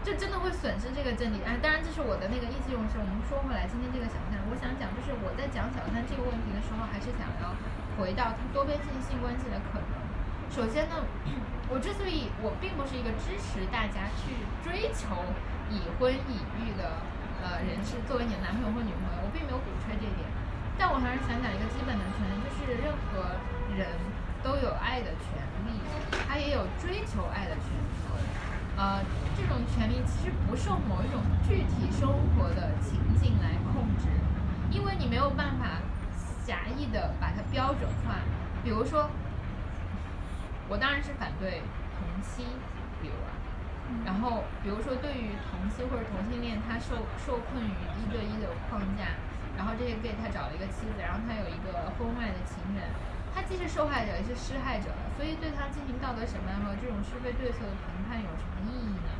[0.03, 1.39] 就真的会损失这个阵地。
[1.45, 2.97] 哎，当然这是我的那个意气用事。
[2.97, 7.53] 我们说回来，今天这个小三，我想讲就是我在讲小三这个问题的时候，还是想要
[7.95, 9.93] 回到它多边性性关系的可能。
[10.49, 11.05] 首先呢，
[11.71, 14.35] 我之所以我并不是一个支持大家去
[14.65, 15.15] 追求
[15.69, 16.99] 已婚已育的
[17.39, 20.25] 呃人士作为你的男朋友或女朋友，我并没有鼓吹这一点。
[20.81, 23.37] 但我还是想讲一个基本的权利，就是任何
[23.77, 23.85] 人
[24.41, 25.39] 都有爱的权
[25.69, 25.77] 利，
[26.27, 27.80] 他也有追求爱的权利。
[28.81, 28.97] 呃，
[29.37, 34.09] 这种权利其实不受某一种具体生活的情境来控制，
[34.71, 35.77] 因为你没有办法
[36.43, 38.17] 狭义的把它标准化。
[38.63, 39.07] 比如说，
[40.67, 41.61] 我当然是反对
[41.93, 42.41] 同妻，
[43.03, 43.29] 比如啊，
[44.03, 47.69] 然后比如说对于同妻或者同性恋，他受受困于
[48.01, 49.13] 一对一的框架，
[49.55, 52.89] 然后这些 gay 他找了一个妻子，然后他有一个婚外的情人，
[53.29, 54.89] 他既是受害者也是施害者，
[55.21, 59.13] 所以对他进行道德审判和这种是非对错的评判有什么意义呢？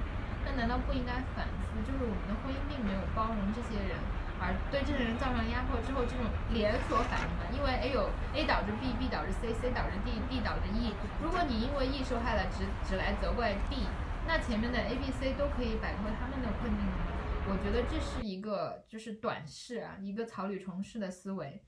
[0.43, 3.93] 那难道不应该反思，就是我们的婚姻并没有包容这些人，
[4.41, 7.45] 而对这些人造成压迫之后，这种连锁反应吗？
[7.54, 10.89] 因为 A 有 A 导致 B，B 导致 C，C 导致 D，D 导致 E。
[11.22, 13.86] 如果你因为 E 受害了，只只来责怪 D，
[14.26, 17.14] 那前面的 A、B、C 都可以摆脱他们的困境吗？
[17.45, 21.62] 我觉得这是一个就是短视啊，一个草履虫式的思维。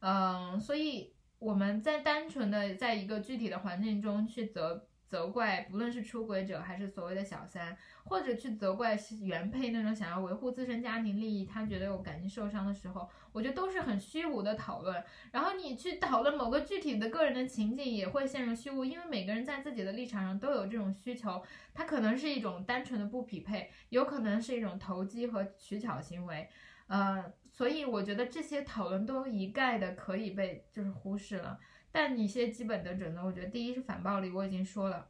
[0.00, 1.13] 嗯，所以
[1.44, 15.04] 我们在单纯的在一个具体的环境中去责责怪，不论是出轨者还是所谓的小三，或者去责怪原配那种想要维护自身家庭利益，他觉得有感情受伤的时候，我觉得都是很虚无的讨论。
[15.32, 26.48] 然后你去讨论某个具体的个人的情境，也会陷入虚无，因为每个人在自己的立场上都有这种需求，它可能是一种单纯的不匹配，有可能是一种投机和取巧行为，
[26.86, 27.22] 呃，
[27.56, 31.56] 所以我觉得这些讨论都一概的可以被就是忽视了。
[31.92, 35.06] 但一些基本的准则，我觉得第一是反暴力，我已经说了。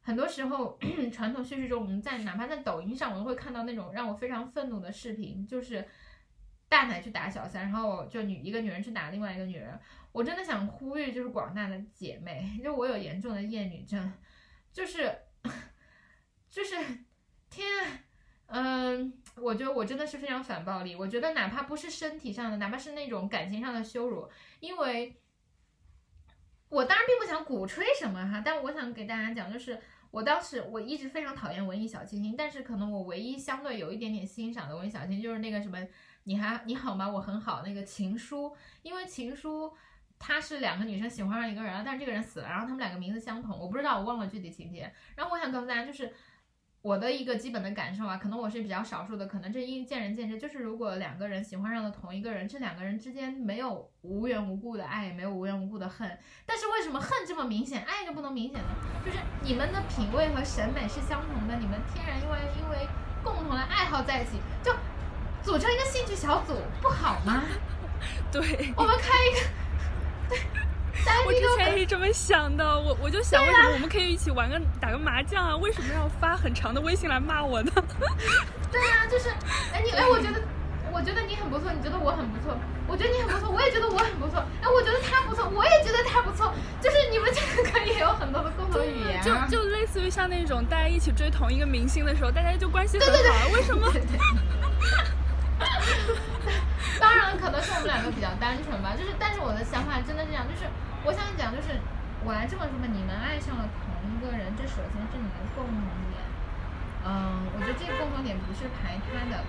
[0.00, 0.78] 很多时候，
[1.12, 5.86] 传统叙事中，我们在哪怕在抖音上，我都会看到那种让我非常愤怒的视频，就是
[6.66, 9.78] 大奶去打小三，然后就女一个女人去打另外一个女人。
[10.10, 14.10] 我真的想呼吁，就是广大的姐妹，就我有严重的厌女症，
[14.72, 15.14] 就是
[16.48, 16.74] 就是
[17.50, 18.00] 天啊，
[18.48, 20.94] 嗯，我觉得我真的是非常反暴力。
[20.94, 24.28] 我觉得哪怕不是身体上的，哪怕是那种感情上的羞辱，
[24.60, 25.16] 因为。
[26.70, 29.80] 我当然并不想鼓吹什么哈，但我想给大家讲，就是
[30.10, 35.78] 我当时我一直非常讨厌文艺小清新，但是可能我唯一相对有一点点欣赏的文艺小清新就是那个什么
[36.24, 37.08] 你还你好吗？
[37.08, 39.72] 我很好那个情书，因为情书
[40.18, 46.12] 它是两个女生喜欢上一个人，但是这个人死了，然后他们两个名字相同，我不知道我忘了具体情节，然后我想告诉大家就是。
[46.80, 50.38] 我的一个基本的感受啊，可能我是比较少数的，可能这因见仁见智。
[50.38, 58.68] 就是如果两个人喜欢上了同一个人，这两个人之间没有无缘无故的爱，也没有无缘无故的恨，但是为什么恨这么明显，爱就不能明显呢？
[59.04, 62.88] 就是你们的品味和审美是相同的，你们天然因为因为
[63.24, 64.72] 共同的爱好在一起，就
[65.42, 67.42] 组成一个兴趣小组，不好吗？
[68.30, 69.40] 对，我们开一个，
[70.28, 70.67] 对。
[71.26, 75.56] 我之前也是这么想的，我我就想，为什么我们可以一起玩个打个麻将啊？
[75.56, 77.70] 为什么要发很长的微信来骂我呢？
[78.70, 79.28] 对啊，就是，
[79.72, 80.40] 哎你哎，我觉得，
[80.92, 93.92] 我觉得你很不错，你觉得我很不错，我觉得你很不错，我也觉得我很不错，哎，我觉得他不错，我也觉得他不错，就是你们这个可以有很多的共同语言，就就类似于像那种大家一起追同一个明星的时候，大家就关系很好，为什么？
[97.00, 100.68] 当然，可能是我们两个比较单纯吧，就是，但是我的想法真的是这样，就是。
[101.06, 101.78] 我想讲，就是
[102.26, 105.78] 我来这么说吧，你们爱上了同一个人，这首先是你们的共同
[106.10, 106.18] 点。
[107.06, 109.46] 嗯，我觉得这个共同点不是排他的。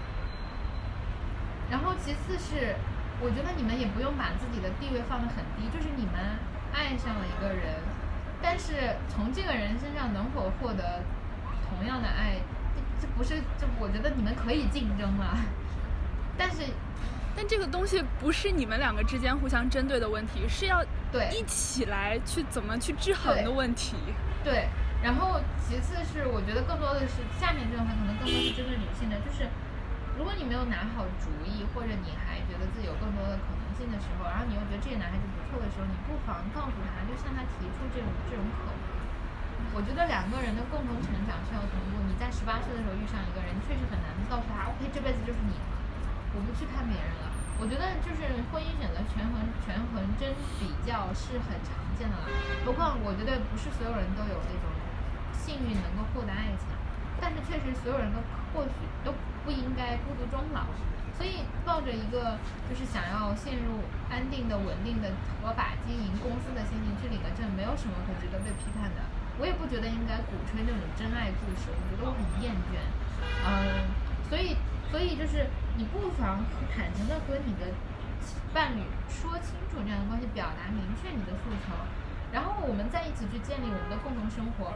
[1.73, 2.77] 然后其次是，
[3.19, 6.37] 我觉得你们也不用把自己的地位放得很低，就是你们
[6.71, 7.81] 爱上了一个人，
[8.45, 11.01] 但是从这个人身上能否获得
[11.65, 12.37] 同样的爱，
[13.01, 15.33] 这不是，就我觉得你们可以竞争了，
[16.39, 16.63] 但是。
[17.37, 23.95] 但这个东西不是你们两个之间互相针对的问题，是要对一起来去怎么去制衡的问题。
[24.43, 24.67] 对，
[24.99, 29.47] 然后其次是我觉得更多的是下面这段话可能更多是针对女性的，就是
[30.19, 38.75] 如果你没有拿好主意，或者你还觉得自己有更多的可能性的时候，然后你又觉得这个男孩子不错的时候，你不妨告诉他，就向他提出这种这种可能。
[39.71, 42.03] 我觉得两个人的共同成长需要同步。
[42.03, 45.78] 你在十八岁的时候遇上一个人，确实很难告诉他，OK，这辈子就是你了，
[46.33, 47.31] 我不去看别人了。
[47.59, 50.31] 我觉得就是婚姻选择权衡权衡真
[50.63, 52.23] 比较是很常见的了，
[52.63, 54.71] 何况我觉得不是所有人都有那种
[55.35, 56.71] 幸运能够获得爱情，
[57.19, 58.23] 但是确实所有人都
[58.55, 58.71] 或许
[59.03, 59.11] 都
[59.43, 60.71] 不应该孤独终老，
[61.19, 62.39] 所以抱着一个
[62.71, 65.11] 就是想要陷入安定的、稳定的、
[65.43, 69.03] 合法经营公司的心情去领个证，没有什么可值得被批判的。
[69.35, 72.79] 我也不觉得应该鼓吹那种真爱故事，我觉得我很厌倦，
[73.43, 73.83] 嗯，
[74.31, 74.55] 所以。
[74.89, 75.45] 所以就是
[75.79, 76.43] 你不妨
[76.75, 77.71] 坦诚的和你的
[78.53, 81.71] 伴侣说清楚这样的关系，表达明确你的诉求，
[82.33, 84.75] 然后我们再一起去建立我们的共同生活。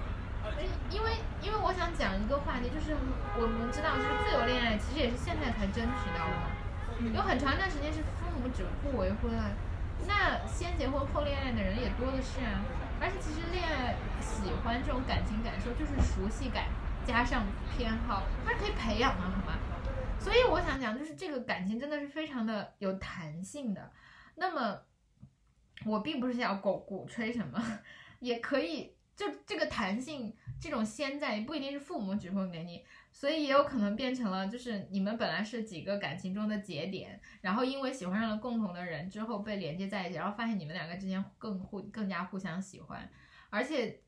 [0.89, 2.95] 因为因为我想讲一个话题，就是
[3.35, 9.51] 我们知道，就是自由恋爱其实也是现在才争取到的，有很长一段时间是父母只不为婚啊，
[10.07, 12.63] 那先结婚后恋爱的人也多的是啊。
[13.03, 16.71] 而且其实恋爱喜欢这种感情感受，就是熟悉感
[17.03, 17.43] 加上
[17.75, 19.59] 偏好，它是可以培养的，好吗？
[20.23, 23.91] 所以我想讲，就是这个感情真的是非常的有弹性的。
[24.35, 24.81] 那么，
[25.85, 27.61] 我并不是想鼓鼓吹什么，
[28.21, 43.11] 也可以就这个弹性，这种现在也不一定是父母指供给你，所以也有可能变成了就是你们本来是几个感情中的节点，然后因为喜欢上了共同的人之后被连接在一起，然后发现你们两个之间更互更加互相喜欢，
[43.49, 43.99] 而且。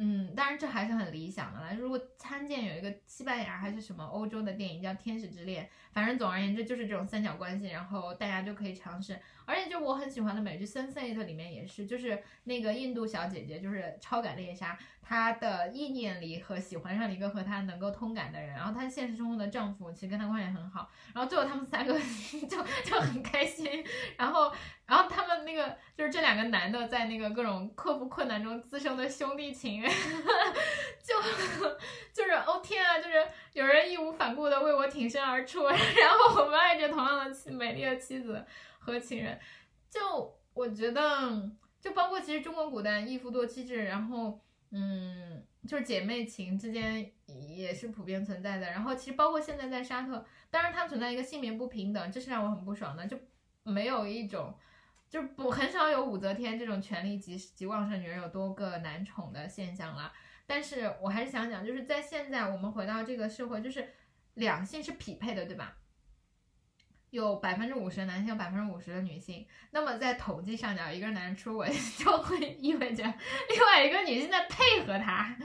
[0.00, 1.74] 嗯，当然这还是很理想的了。
[1.74, 9.18] 如果参见有一个西班牙还是什么欧洲的电影叫《天使之恋》，反正总而言之就是这种三角关系，然后大家就可以尝试。
[9.48, 21.94] 而且就我很喜欢的美剧《Sense8》里面也是，就是那个印度小姐姐，就是超感猎杀，她的意念里和喜欢上了一个和她能够通感的人，然后她现实中的丈夫其实跟她关系很好，然后最后他们三个
[22.46, 23.82] 就就很开心，
[24.18, 24.52] 然后。
[24.88, 29.82] 然后他们那个就是这两个男的在那个各种克服困难中滋生的兄弟情，
[31.04, 31.14] 就
[32.10, 33.22] 就是哦天啊，就是
[33.52, 38.42] 有人义无反顾的为我挺身而出， 然后我们爱着同样的妻美丽的妻子
[38.88, 39.38] 和情人，
[39.88, 53.16] 就我觉得就包括其实中国古代一夫多妻制，然后嗯就是姐妹情之间也是普遍存在的，然后其实包括现在在沙特，当然它存在一个性别不平等，这是让我很不爽的，就
[53.62, 54.54] 没有一种。
[55.10, 60.12] 就不很少有武则天这种权力极极旺盛女人有多个男宠的现象了，
[60.46, 63.88] 但是我还是想讲，就是在现在我们回到这个社会，就是
[64.34, 65.78] 两性是匹配的，对吧？
[67.10, 69.46] 有百分之五十的男性，有百分之五十的女性。
[69.70, 75.36] 那么在统计上讲，一个男人出轨就会意味着另外一个女性在配合他，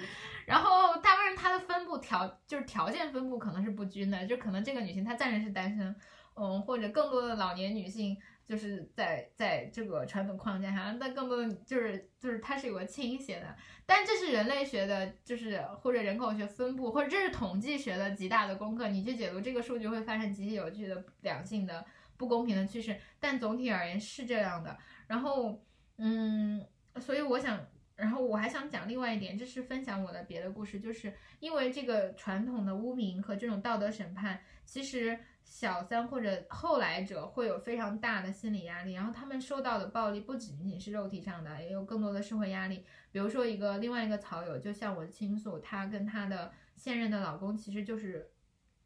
[0.46, 5.96] 然后当然他的分布条就是条件分布可能是不均的，就可能这个女性她暂时是单身，
[6.36, 8.18] 嗯，或者更多的老年女性。
[8.46, 18.90] 就是在在这个传统框架下，那更多的就是就是它是有个倾斜的，但这是人类学的，就是或者人口学分布，或者这是统计学的极大的功课。
[18.90, 21.86] 你去解读这个数据，会发现极其有趣的两性的
[22.18, 22.98] 不公平的趋势。
[23.20, 24.78] 但总体而言是这样的。
[25.08, 25.64] 然后，
[25.98, 26.66] 嗯，
[27.00, 27.66] 所以我想，
[27.96, 35.18] 然后我还想讲另外一点，这是分享我的别的故事，就是因为这个传统的污名和这种道德审判，其实。
[35.46, 42.84] 小三或者后来者会有非常大的心理压力，然后他们受到的暴力不仅仅是肉体上的，也有更多的社会压力。
[43.12, 48.32] 比如说一个另外一个草友就向我倾诉，她跟她的现任的老公其实就是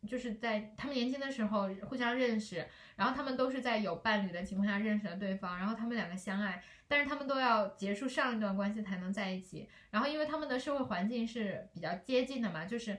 [0.08, 9.70] 就是在他们年轻的时候互相认识，然后他们都是在有伴侣的情况下认识了对方，然后他们两个相爱，但是他们都要结束上一段关系才能在一起。
[9.90, 12.98] 然后因为他们的社会环境是比较接近的嘛，就是。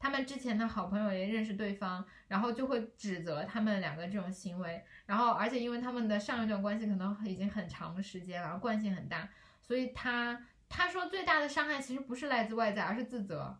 [0.00, 9.28] 他们之前的好朋友也认识对方，然后就会指责他们两个这种行为，然后而且因为他们的上一段关系可能已经很长时间了，惯性很大，
[9.60, 13.58] 所以他他说最大的伤害其实不是来自外在，而是自责，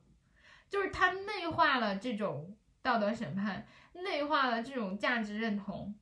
[0.70, 5.95] 就是他内化了这种道德审判，内化了这种价值认同，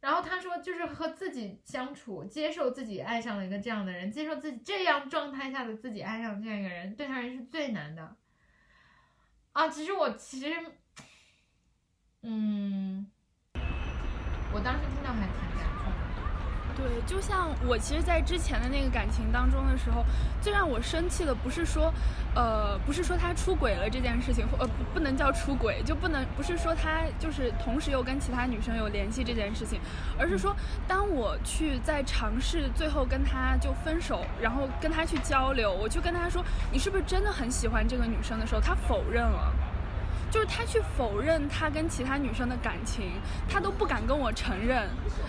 [0.00, 8.16] 然后他说就是和自己相处，接受自己爱上了一个这样的人，接受自己这样状态下的自己爱上这样一个人，对他人是最难的。
[9.52, 10.46] 啊，其实我其实，
[12.22, 13.06] 嗯，
[14.54, 15.51] 我当时听到还挺。
[16.82, 20.04] 对，就像我其实，在之前的那个感情当中的时候，
[20.40, 21.92] 最让我生气的不是说，
[22.34, 29.80] 呃，不是说他出轨了这件事情，呃，不能叫出轨，就不能不是说他就是同时又跟其他女生有联系这件事情，
[30.18, 30.54] 而是说，
[30.88, 39.52] 当我去在尝试最后跟他就分手，然后跟他去交流，我去跟他说，你是不是真的很喜欢这个女生的时候，他否认了。
[40.32, 43.12] 就是他去否认他跟其他女生的感情，
[43.46, 44.88] 他都不敢跟我承认。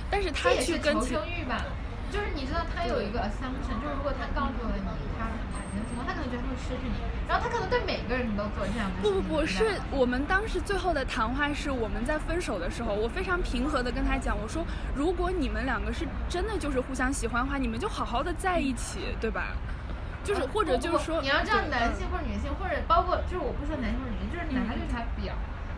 [0.10, 1.66] 但是他去跟求生欲吧，
[2.10, 4.88] 就是你知道他有一个 assumption，就是如果他告诉了你
[5.20, 6.96] 他感情的情况，他可能觉得他会失去你，
[7.28, 9.02] 然后他可能对每个人都做这样的。
[9.02, 19.52] 不不不是，我们当时最后的谈话是我们在分手的时候，我非常平和的跟他讲，我说如果你们两个是真的就是互相喜欢的话，你们就好好的在一起，对吧？
[20.24, 25.36] 就是或者就是说，你要知道男性或者女性或者包括就是我不说男性或者女性，就是拿绿茶婊，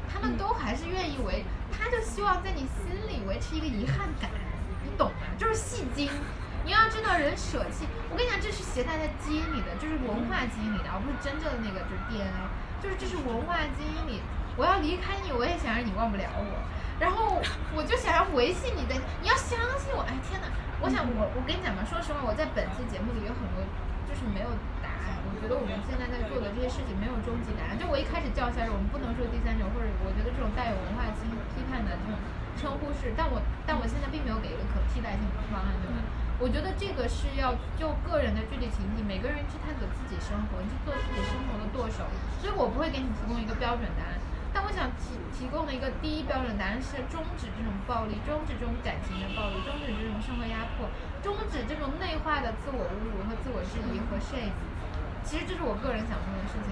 [0.07, 1.43] 他们都还是愿意维，
[1.73, 4.29] 他就希望在你心里维持一个遗憾感，
[4.83, 5.27] 你懂吗？
[5.37, 6.09] 就是戏精。
[6.65, 12.25] 你要知道人舍弃，我跟你讲，这是携带在基因里的，就是文化基因里的，而不是真正的那个就是 DNA，
[12.81, 14.21] 就是这是文化基因里。
[14.57, 16.57] 我要离开你，我也想让你忘不了我，
[16.97, 17.37] 然后
[17.75, 20.01] 我就想要维系你的，你要相信我。
[20.09, 20.49] 哎天哪，
[20.81, 23.61] 我想我我跟你讲吧，说实话，我在本期节目里有很多。
[24.07, 24.49] 就是没有
[24.79, 25.19] 答案。
[25.25, 27.77] 我觉得我们现在在做的这些事情没有终极答案。
[27.77, 32.15] 就我一开始叫下来，我们不能说第三者，或者我觉得这种带有文化批批判的这种
[32.55, 35.99] 称呼是，但我但我现在并没有给一个可替代性的方案，对吧？
[36.37, 42.03] 我觉得这个是要就个人的具体情境，每个人去探索自己生活，去做自己生活的舵手。
[42.43, 44.19] 所以我不会给你提供一个标准答案。
[44.51, 50.87] 但我想提提供的一个第一标准答案是终止这种暴力，终止这种感情的暴力，终止这种社会压迫，
[51.25, 54.53] 终止这种内化的自我侮辱和自我质疑和 shame。
[55.25, 56.69] 其实这是我个人想做的事情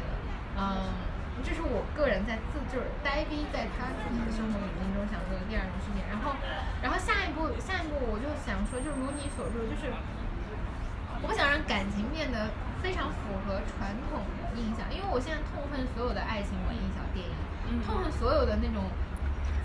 [0.53, 0.93] 嗯，
[1.41, 6.05] 这是我个人在自就是呆逼在他自己的生活语境中想做的第二件事情。
[6.05, 6.37] 然后，
[6.85, 12.53] 然后下一步下一步我就想说，就如你所说，就是我不想让感情变得
[12.85, 14.21] 非常符合传统
[14.53, 18.85] 印象，因为我现在痛恨所有的爱情文艺小电影，痛恨所有的那种。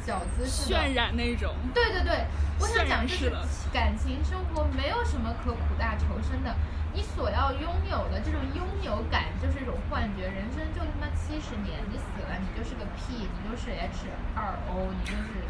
[0.08, 2.24] 小资渲染那种，对对对，
[2.58, 3.30] 我想讲就是
[3.70, 6.56] 感情生活没有什么可苦大仇深的，
[6.94, 15.44] 你所要拥有的这种拥有感就是一种幻觉，人生就他妈七十年，你死了你就是个屁，你就是 H 二 O，你就是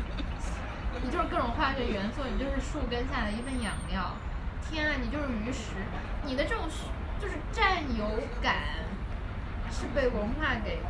[1.06, 4.11] 你就是各种化学元素，你就是树根下的一份养料，
[4.66, 5.78] 天啊，你就是鱼食，
[6.26, 6.66] 你的这种
[7.22, 8.02] 就是占有
[8.42, 8.82] 感
[9.70, 10.82] 是被文化给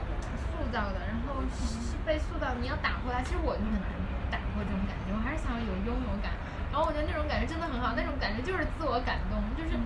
[0.58, 1.86] 塑造的，然后是。
[2.02, 3.86] 被塑造，你要打破它，其实我就很难
[4.32, 6.32] 打破这种感觉，我还是想要有拥有感。
[6.72, 9.76] 然后我觉得那种感觉真的很好，那种感觉就是自我感动，就是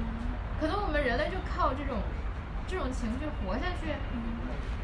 [0.62, 1.98] 可能我们人类就靠这种
[2.70, 3.90] 这种情绪活下去。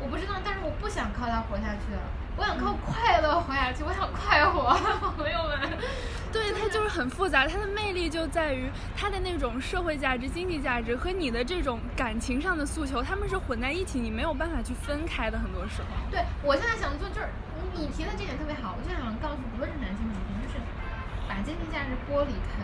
[0.03, 2.03] 我不知道，但是我不想靠它活下去了。
[2.39, 4.72] 我想靠快乐活下去，我想快活，
[5.18, 5.59] 朋友们。
[6.30, 15.36] 对，它就是很复杂，它的魅力就在于它的那种社会价值、经济价值和你的这种感情上的诉求，他们是混在一起，你没有办法去分开的。
[15.39, 17.26] 很多时候，对我现在想做就是
[17.74, 20.61] 你提的这点特别好，我就想告诉不论是男性女性，就是
[21.26, 22.62] 把经济价值剥离开。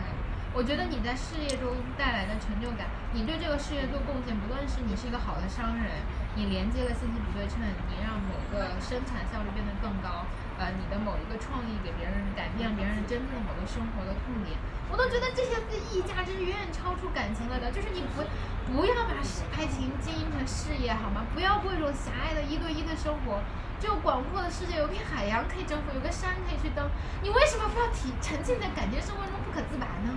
[0.55, 1.67] 我觉得你在事业中
[1.99, 5.99] 带来的成就感，你对这个事业做贡献，不论是你是一个好的商人，
[6.39, 7.59] 你连接了信息不对称，
[7.91, 10.23] 你让某个生产效率变得更高，
[10.55, 14.55] 呃，你的某一个创意给别人改变别人真正的某个生活的痛点，
[14.87, 17.67] 我都觉得这些的意义价值远远超出感情了的。
[17.75, 18.23] 就是你不
[18.71, 19.19] 不要把
[19.59, 21.27] 爱情经营成事业好吗？
[21.35, 23.43] 不要过一种狭隘的一对一的生活。
[23.75, 26.87] 就广阔的世界有片海洋可以征服，有个山可以去登，
[27.21, 30.15] 你为什么非要体沉浸在感情生活中不可自拔呢？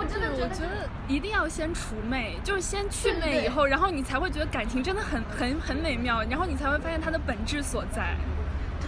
[0.00, 8.16] 我真的觉得一定要先除魅，就是先去魅以后，然后你才会觉得感情真的很很很美妙，然后你才会发现它的本质所在。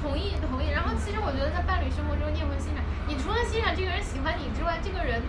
[0.01, 0.73] 同意同意。
[0.73, 5.21] 然后其实我觉得在伴侣生活中，你也会欣赏，你除了欣赏这个人喜欢你之外，这个人，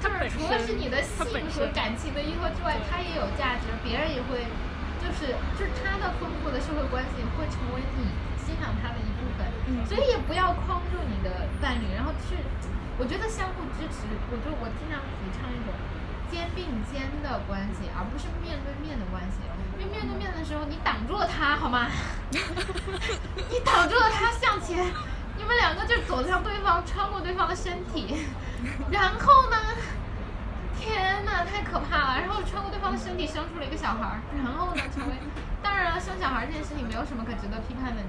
[0.00, 1.20] 他是除了是你的性
[1.52, 4.48] 和感情的依托之外，他也有价值，别人也会，
[5.04, 8.08] 就是就是他的丰富的社会关系会成为你
[8.40, 9.44] 欣赏他的一部分。
[9.84, 12.40] 所以也不要框住你的伴侣，然后去。
[13.00, 15.72] 我觉得相互支持，我就我经常提倡一种
[16.28, 19.40] 肩并肩的关系，而不是面对面的关系。
[19.80, 21.88] 因为面对面的时候，你挡住了他，好吗？
[23.48, 24.84] 你挡住了他向前，
[25.40, 28.28] 你们两个就走向对方，穿过对方的身体，
[28.92, 29.56] 然后呢？
[30.76, 32.20] 天呐，太可怕了！
[32.20, 35.12] 然后穿过对方的身体，生出了一个小孩儿，然后呢，成为……
[35.62, 38.00] 当然了，生小孩这件事情没有什么可值得批判的。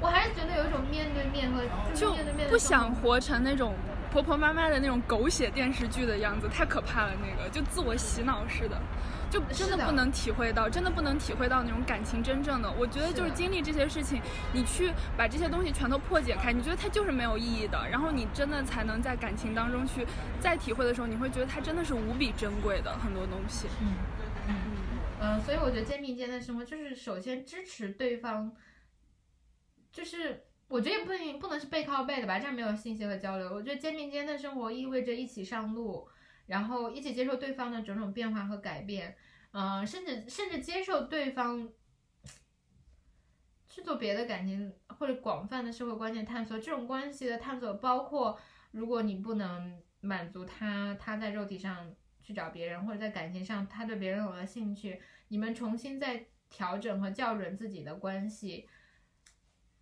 [0.00, 1.60] 我还是觉得有一种面对面和
[1.94, 3.74] 就面对面不想活成那种。
[4.10, 8.80] 婆婆妈妈的那种狗血电视剧的样子太可怕了，那个就自我洗脑似的，
[9.30, 12.70] 就真的不能体会到，真的不能体会到那种感情真正的。
[12.72, 14.20] 我觉得就是经历这些事情，
[14.52, 20.06] 你去把这些东西全都破解开，你觉得它就是没有意义的，然后你真的才能在感情当中去
[20.40, 23.68] 再体会的时候，你会觉得它真的是无比珍贵的很多东西。
[23.80, 23.92] 嗯
[24.48, 24.54] 嗯
[25.20, 28.52] 嗯，所以我觉得肩并肩的生活就是首先支持对方，
[29.92, 30.47] 就是。
[30.68, 33.52] 我觉得也不能不能是背靠背的吧，这样没有信息和交流。
[33.52, 36.06] 我觉得肩并肩的生活意味着一起上路，
[36.46, 39.16] 然后一起接受对方的种种变化和改变，
[39.52, 41.70] 嗯，甚至甚至接受对方
[43.66, 46.58] 去做别的感情或者广泛的社会关系探索。
[46.58, 48.38] 这种关系的探索包括，
[48.72, 58.68] 如果你不能满足他，他在肉体上去找别人，或者在感情上他对别人有了兴趣，你们重新再调整和校准自己的关系。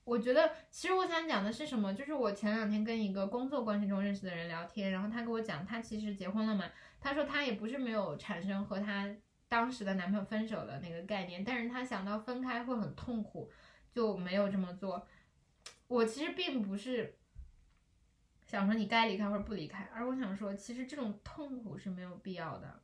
[0.07, 1.92] 我觉得，其实我想讲的是什么？
[1.92, 6.64] 就是我前两天跟一个工作关系中认识的人聊天，然后他跟我讲，他其实结婚了嘛。
[7.00, 9.12] 他说他也不是没有产生和他
[9.48, 13.50] 当时的男朋友分手的那个概念，但是他想到分开会很痛苦，
[13.90, 15.04] 就没有这么做。
[15.88, 17.18] 我其实并不是
[18.46, 22.80] 想说你该离开或者不离开，而我想说，其实这种痛苦是没有必要的。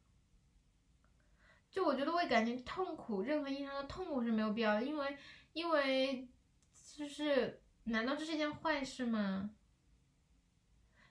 [1.70, 5.16] 就我觉得为感情痛苦，任何意义上的痛苦是没有必要的，因为
[5.52, 6.28] 因为。
[6.96, 9.50] 就是，难道这是一件坏事吗？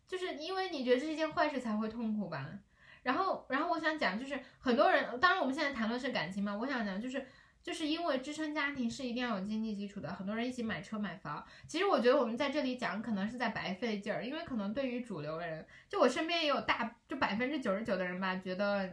[0.08, 2.60] 就是因为你觉得这是一件坏事才会痛苦吧？
[3.04, 7.26] 然后，然后我想讲，就是很多人，当然我们现在谈论是感情嘛，我想讲就是，
[7.64, 11.44] 就是因为支撑家庭是一定要有经济基础的，很多人一起买车买房。
[11.68, 18.88] 其实我觉得我们在这里讲可能是在白费劲儿，因为可能对于主流人，就我身边也有大就百分之九十九的人吧，觉得，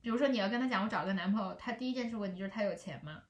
[0.00, 3.22] 比如说你要跟他讲我找个男朋友，他第一件事问你就是他有钱吗？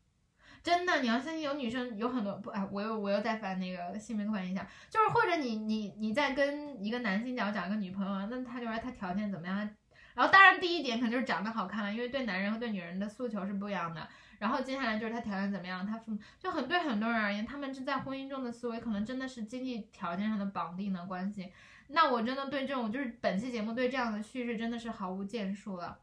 [0.67, 9.57] 真的，你要相信有女生有很多不哎，我又我又在翻那个性别刻板印象，就是或者你你你在跟一个男性讲找一个女朋友，那他就说他条件怎么样，
[10.13, 14.09] 然后当然第一点可能就是长得好看了，因为对男人和对女人的诉求是不一样的。
[14.41, 21.53] 然后接下来就是他条件怎么样，他父母就很对很多人而言，他们是在婚姻中的思维可能真的是经济条件上的绑定的关系。
[21.87, 26.01] 那我真的对这种就是本期节目对这样的叙事真的是毫无建树了。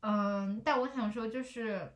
[0.00, 1.92] 嗯，但我想说就是，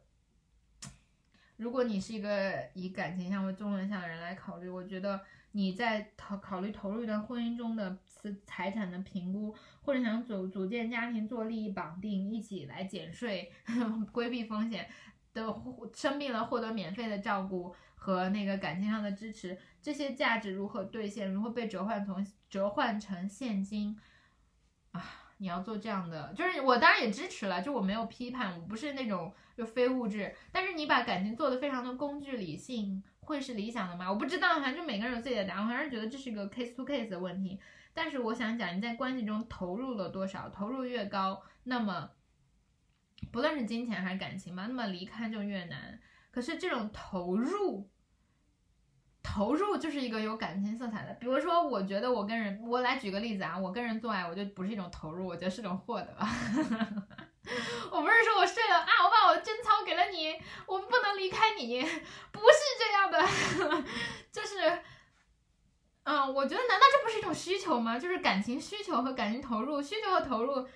[1.61, 5.21] 如果你是一个以感情向为中论向的人来考虑，我觉得
[5.53, 13.53] 你在考考虑投入一段婚姻中的财财产的评估，或者想组组建家庭做利益绑定，一起来减税，
[14.11, 14.89] 规避风险
[15.35, 15.55] 的，
[15.95, 24.01] 生病了获得免费的照顾和那个感情上的支持，这些价值如何兑现，如何被折换从折换成现金
[24.93, 25.20] 啊？
[25.41, 30.35] 你要做这样的，就是我当然也支持了，就我没有批判，我不是那种就非物质。
[30.53, 34.11] 但是你把感情做的非常的工具理性，会是理想的吗？
[34.11, 37.59] 我不知道，反正就每个人有自己的答案，我还是觉得这是一个 case to case 的问题。
[37.95, 42.11] 但是我想讲，你在关系中投入了多少，投入越高，那么
[43.33, 45.99] 不论是金钱还是感情嘛，那么离开就越难。
[46.31, 47.89] 可是这种投入。
[49.23, 56.09] 投入就是一个有感情色彩的，比如说，我觉得我跟人，我来举个例子啊，我跟人做爱，我就不是一种投入，我觉得是种获得。
[57.91, 60.35] 我不是说我睡了啊，我把我的贞操给了你，
[60.67, 61.83] 我们不能离开你，
[62.33, 63.85] 不是这样的，
[64.31, 64.83] 就是，
[66.05, 67.99] 嗯，我觉得难道这不是一种需求吗？
[67.99, 70.67] 就是感情需求和感情投入，需求和投入。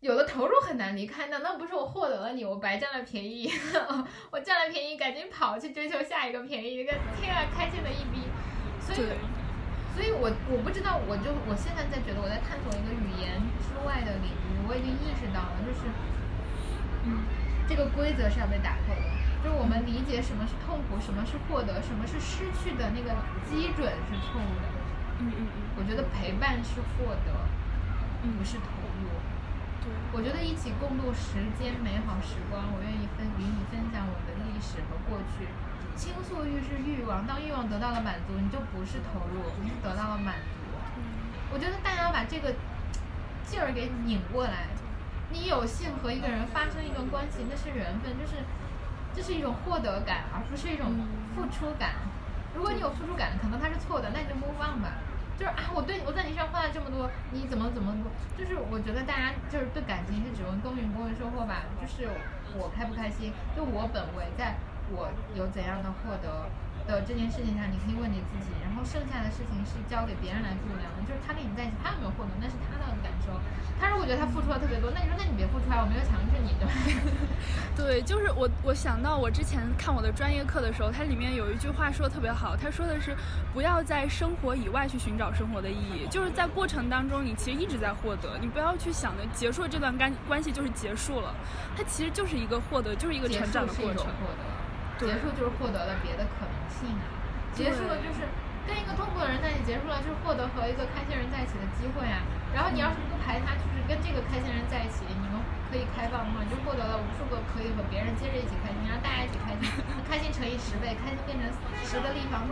[0.00, 3.52] 有的投入很难离开，难道不是我获得了你，我白占了便宜？
[4.32, 8.24] 我占了便宜，赶紧跑去追求下一个便宜，一个天啊，开心的一逼！
[8.80, 9.12] 所以，
[9.92, 15.84] 所以我我不知道，我就我现在在觉得我在探索一个语言之外的领域，我已经意识到了，就是，
[17.04, 17.20] 嗯，
[17.68, 19.04] 这个规则是要被打破的，
[19.44, 23.12] 就是我们理解什么是痛苦，什么是获得，什么是失去的那个
[23.44, 24.66] 基准是错误的。
[25.20, 27.36] 嗯嗯嗯，我觉得陪伴是获得，
[28.24, 29.12] 不是投入。
[30.12, 35.48] 我觉得一起共度时间美好时光，我愿意分与你分享我的历史和过去。
[35.96, 40.66] 倾诉欲是欲望，当欲望得到了满足，你就不是投入，你是得到了满足。
[41.52, 42.54] 我觉得大家要把这个
[43.44, 44.68] 劲儿给拧过来。
[45.32, 48.42] 你有幸和一个人发生一段关系，那是缘分，就是
[49.14, 50.92] 这是一种获得感，而不是一种
[51.34, 51.94] 付出感。
[52.54, 54.98] 如果你有付出感，可能他是错的，那你就 move on 吧。
[55.40, 57.96] 就是啊，我对我在你身上花了这么多，你怎么怎么
[58.36, 62.10] 就是我觉得大家就是对感情是只问耕耘不问收获吧，就是
[62.52, 64.56] 我开不开心，就我本位，在
[64.92, 66.44] 我有怎样的获得。
[66.90, 71.06] 的这件事情上，你可以问你自己，然后剩下的事情是交给别人来度量的。
[71.06, 73.30] 就是他跟你在一起，他有没有获得，那是他的感受。
[73.80, 76.72] 他如果觉得他付出了特别多，那你说，那你别付出啊，我没有强制你，对吧？
[77.74, 83.16] 对，就是我，我想到我之前看我的专业课的时候，它里面有一句话说的特别好，他说的是
[83.54, 91.34] 不要在生活以外去寻找生活的意义，就是在过程当中，你其实一直在获得，你不要去想着结束这段关关系就是结束了，
[91.74, 94.06] 它其实就是一个获得，就是一个成长的过程。
[95.00, 97.08] 结束就是获得了别的可能性啊，
[97.56, 98.28] 结束了就是
[98.68, 102.20] 跟一个痛苦的人在一起，结束了就是获得和一个开心人在一起的机会啊。
[102.52, 105.40] 然后你要是不排他，就是跟这个开心人在一起，你们
[105.72, 109.64] 可以开放的话，你就获得了无数个可以和别人接着一起开心，然后大家一起开心，
[110.04, 111.48] 开心乘以十倍，开心变成
[111.80, 112.44] 十个立方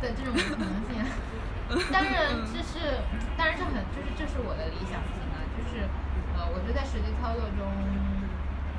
[0.00, 1.02] 的这种可能性。
[1.90, 3.02] 当然这是，
[3.34, 5.82] 当然这很就是这是我的理想型啊，就是
[6.38, 7.66] 呃，我觉得在实际操作中。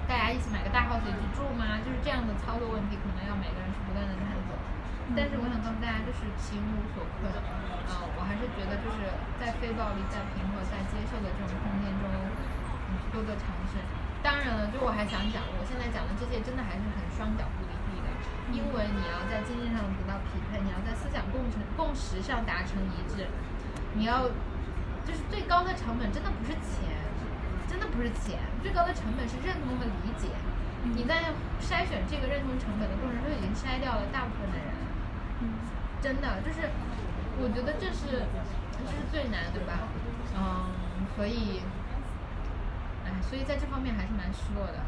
[0.08, 1.84] 大家一起买个大 house 去住吗？
[1.84, 4.56] 就是这样的操作问题，可能要每个人是不断的探索。
[5.12, 7.28] 但是我想告诉大家，就是情无所困。
[7.28, 9.08] 呃，我还是觉得就是
[9.40, 12.08] 在非暴力、在平和、在接受的这种空间中，
[13.12, 13.80] 多多尝试。
[14.24, 18.08] 当然了，就我还想讲，我现在讲的这些真的还是很双脚不离地的，
[18.52, 23.28] 因为你要在经济上得到匹配，你要在思想共成共识上达成一致，
[23.96, 24.28] 你要
[25.08, 26.97] 就是最高的成本真的不是钱。
[27.68, 30.30] 真的不是钱，最高的成本是认同和理解。
[30.95, 34.68] 你在筛选这个认同成本的过程中，已经筛掉了大部分的人。
[36.02, 36.69] 真的，就是
[37.39, 38.23] 我觉得这是
[38.72, 39.88] 这是最难，对吧？
[40.35, 40.72] 嗯，
[41.15, 41.61] 所以，
[43.06, 44.80] 哎，所以在这方面还是蛮失落的。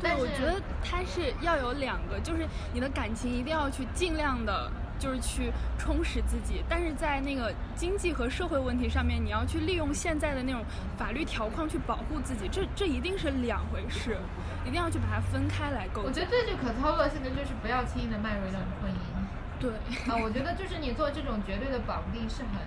[0.00, 4.70] 对，我觉得它是要有两个，就是你的感情一定要去尽量的。
[4.98, 10.64] 就是去充实自己，但是在那个经济和社会问题上面，你要去利用现在的那种
[10.96, 14.16] 法律条框去保护自己，这这一定是两回事，
[14.64, 16.02] 一定要去把它分开来构。
[16.02, 18.96] 我觉得最具可操作性的就是不要轻易的迈入一段婚姻。
[19.60, 19.72] 对。
[20.10, 22.62] 啊，我觉得就是你做这种绝对的绑定是很，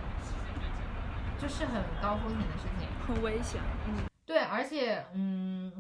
[1.42, 3.62] 就是很高风险的事情，很危险。
[3.88, 4.04] 嗯。
[4.26, 5.72] 对，而且嗯，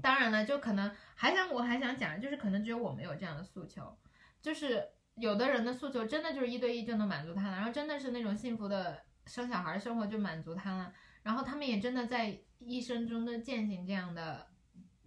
[0.00, 3.96] 当然了，就可能还想我还想讲，就是可能只有我们有这样的诉求，
[4.40, 4.82] 就是。
[5.20, 10.92] 有的人的诉求真的就是一对一就能满足他了，然后真的是那种幸福的生小孩生活就满足他了。
[11.22, 14.46] 然后他们也真的在一生中的践行这样的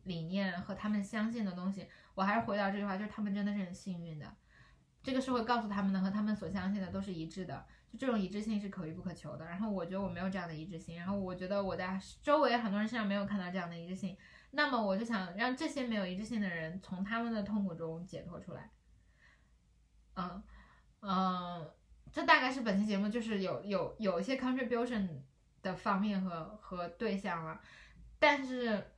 [0.03, 1.87] 理念和他们相信的东西。
[2.13, 4.35] 我还是回到这句话，就是他们真的是很幸运的，
[5.01, 9.45] 这个社会告诉他们的和他们所相信的都是一致的，就这种一致性是可遇不可求的。
[9.45, 14.15] 然后我觉得我没有这样的一致性，然后我觉得我在周围很多人身上没有看到这样的一致性。
[14.51, 18.69] 那么我就想让这些没有一致性的人从他们的痛苦中解脱出来。
[21.01, 21.69] 嗯，
[22.11, 25.07] 这大概是本期节目就是有有有一些 contribution
[25.61, 27.61] 的方面和和对象了，
[28.19, 28.91] 但是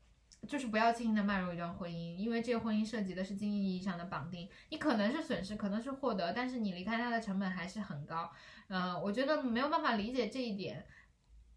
[0.47, 8.31] 就是不要轻易的迈入一段婚姻，因为这个婚姻涉及的是经济意义上的绑定，你可能是损失，可能是获得，但是你离开他的成本还是很高。
[8.67, 10.85] 嗯，我觉得没有办法理解这一点。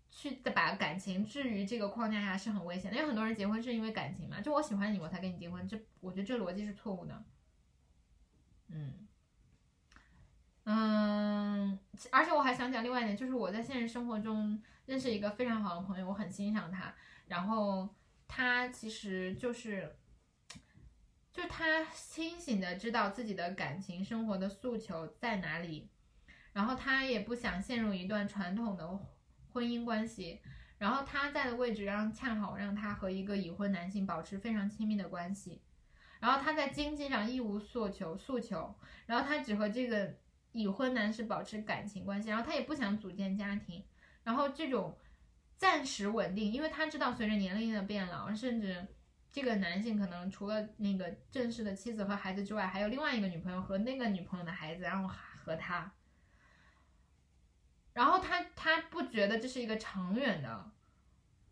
[0.09, 7.23] 去把感情置于这个框架下是很危险的，因为很多人结婚是因为感情嘛，就我喜欢你我才跟你结婚，这我觉得这逻辑是错误的。
[8.69, 9.06] 嗯
[10.67, 11.79] 嗯，
[12.13, 16.95] 而且我还想讲另外一点，就是我在现实生活中认识一个非常好的朋友，我很欣赏他，
[17.27, 17.89] 然后
[18.29, 19.97] 他其实就是，
[21.33, 25.89] 就他清醒的知道自己的感情生活的诉求在哪里，
[26.53, 28.99] 然后他也不想陷入一段传统的。
[29.53, 30.39] 婚姻关系，
[30.77, 35.63] 然后他在的位置让恰好让他和一个已婚男性保持非常亲密的关系，
[36.21, 38.75] 然后他在经济上一无所求诉求，
[39.07, 40.15] 然后他只和这个
[40.57, 43.85] 已婚男士保持感情关系，然后他也不想组建家庭，
[44.25, 44.97] 然后这种
[45.57, 48.87] 暂时稳定，因为他知道随着年龄的变老，甚至
[49.31, 55.93] 这个男性可能除了那个正式的妻子和孩子之外，还有另外一个女朋友和那个女朋友的孩子，然后和他。
[57.93, 60.71] 然后他他不觉得这是一个长远的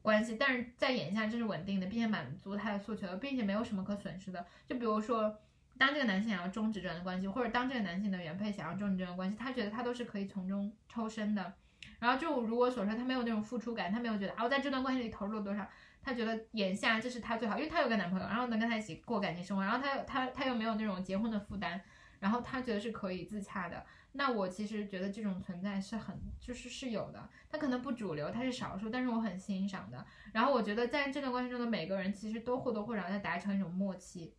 [0.02, 4.46] 关系，但是在眼下这是稳定的，并且满足他的诉求，并且没有什么可损失的。
[4.66, 5.40] 就比如说，
[5.78, 11.52] 当这个男性想要终止这段关系，或者当这个男性的原配想要终止这段关系，他觉得他都是可以从中抽身的。
[11.98, 15.66] 然后就如我所说，他没有那种付出感，他没有觉得啊我在这段关系里投入了多少，
[16.02, 21.80] 他觉得眼下这是他最好，因为他有个男朋友，然后能跟他一起过感情生活，然后他又他他又没有那种结婚的负担，
[22.20, 23.84] 然后他觉得是可以自洽的。
[24.12, 30.06] 那我其实觉得这种存在是很，就是是有的，他可能不主流，他是少数，但是我很欣赏的。
[30.32, 34.32] 然后我觉得在这段关系中的每个人其实都或多或少在达成一种默契，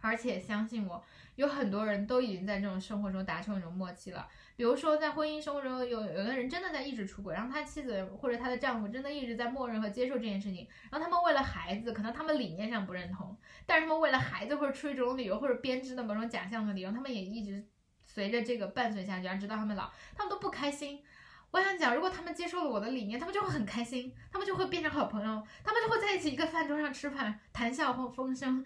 [0.00, 1.02] 而且相信我，
[1.36, 4.28] 有很多人都已经在这种生活中达成一种默契了。
[4.56, 17.66] 比如说在婚姻生活中，有有的人真的在一直出轨，然后他妻子或者他的丈夫真的一直在默认和接受这件事情，然后他们为了孩子，可能他们理念上不认同，但是他们为了孩子或者出于这种理由或者编织的某种假象的理由，他们也一直。
[18.10, 21.04] 随着这个伴随下去，然后直到他们老，他们都不开心。
[21.50, 28.64] 我想讲，如果他们接受了我的理念，他们就会很开心，他们就会变成好朋友，他们就会在一起一个饭桌上吃饭，谈笑或风生，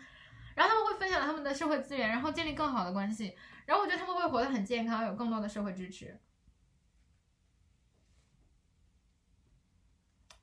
[0.54, 3.36] 然后他们会分享他们的社会资源，然后建立更好的关系。
[3.66, 6.18] 然后我觉得他们会活得很健康，有更多的社会支持。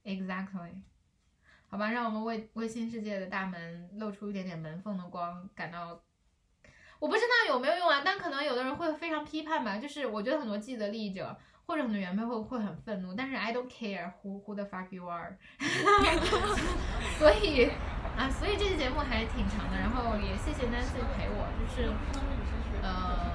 [0.04, 0.82] Exactly，
[1.70, 6.02] 好吧，让我们为为新世界的大门露出一点点门缝的光感到。
[7.00, 9.78] 我不知道有没有用啊，但可能有的人会非常批判吧。
[9.78, 15.38] 就是我觉得很多既得利益者或者很多原配会会很愤怒，但是 I don't care who who the fuck you are。
[17.20, 17.70] 所以
[18.20, 21.88] 啊，所以这期节目还挺长的，然后也谢谢 Nancy 陪我，就是
[22.84, 23.32] 呃，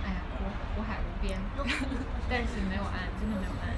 [0.00, 1.36] 哎呀，苦苦海无边，
[2.24, 3.68] 但是没有岸，真的没有岸。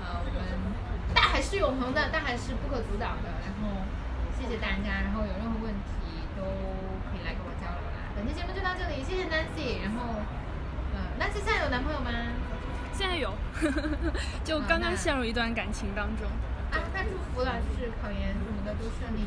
[0.00, 0.72] 呃，我们
[1.14, 3.28] 大海是永恒的，大海是不可阻挡的。
[3.44, 3.84] 然后
[4.32, 6.48] 谢谢大家，然后有任何问题都
[7.12, 7.84] 可以来跟我交流。
[8.16, 9.84] 本期节目就到这里，谢谢 Nancy。
[9.84, 10.16] 然后，
[10.96, 12.08] 呃，Nancy 现在有男朋友吗？
[12.96, 13.36] 现在有，
[14.44, 16.24] 就刚刚陷入一段感情当中。
[16.24, 19.20] 啊，那祝福了，就是考研什么的都顺利，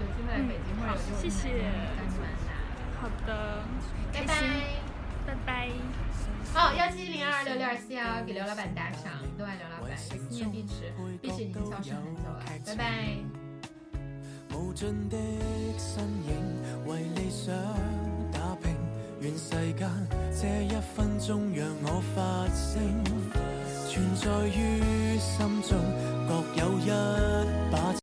[0.00, 1.70] 有机会来北京或者有机会谢谢。
[3.00, 3.62] 好的，
[4.12, 4.32] 拜拜，
[5.26, 5.68] 拜拜。
[6.52, 13.16] 好，幺七零二六六二四幺给刘老板打赏，都爱刘老板，思念碧池，碧池已经消失很久了，拜拜。
[14.52, 15.16] 无尽的
[15.78, 17.54] 身影，为理想
[18.32, 18.76] 打拼，
[19.20, 19.88] 愿世间
[20.34, 22.82] 这一分钟让我发声，
[24.00, 25.78] 存在于心中，
[26.26, 26.88] 各有一
[27.70, 27.99] 把。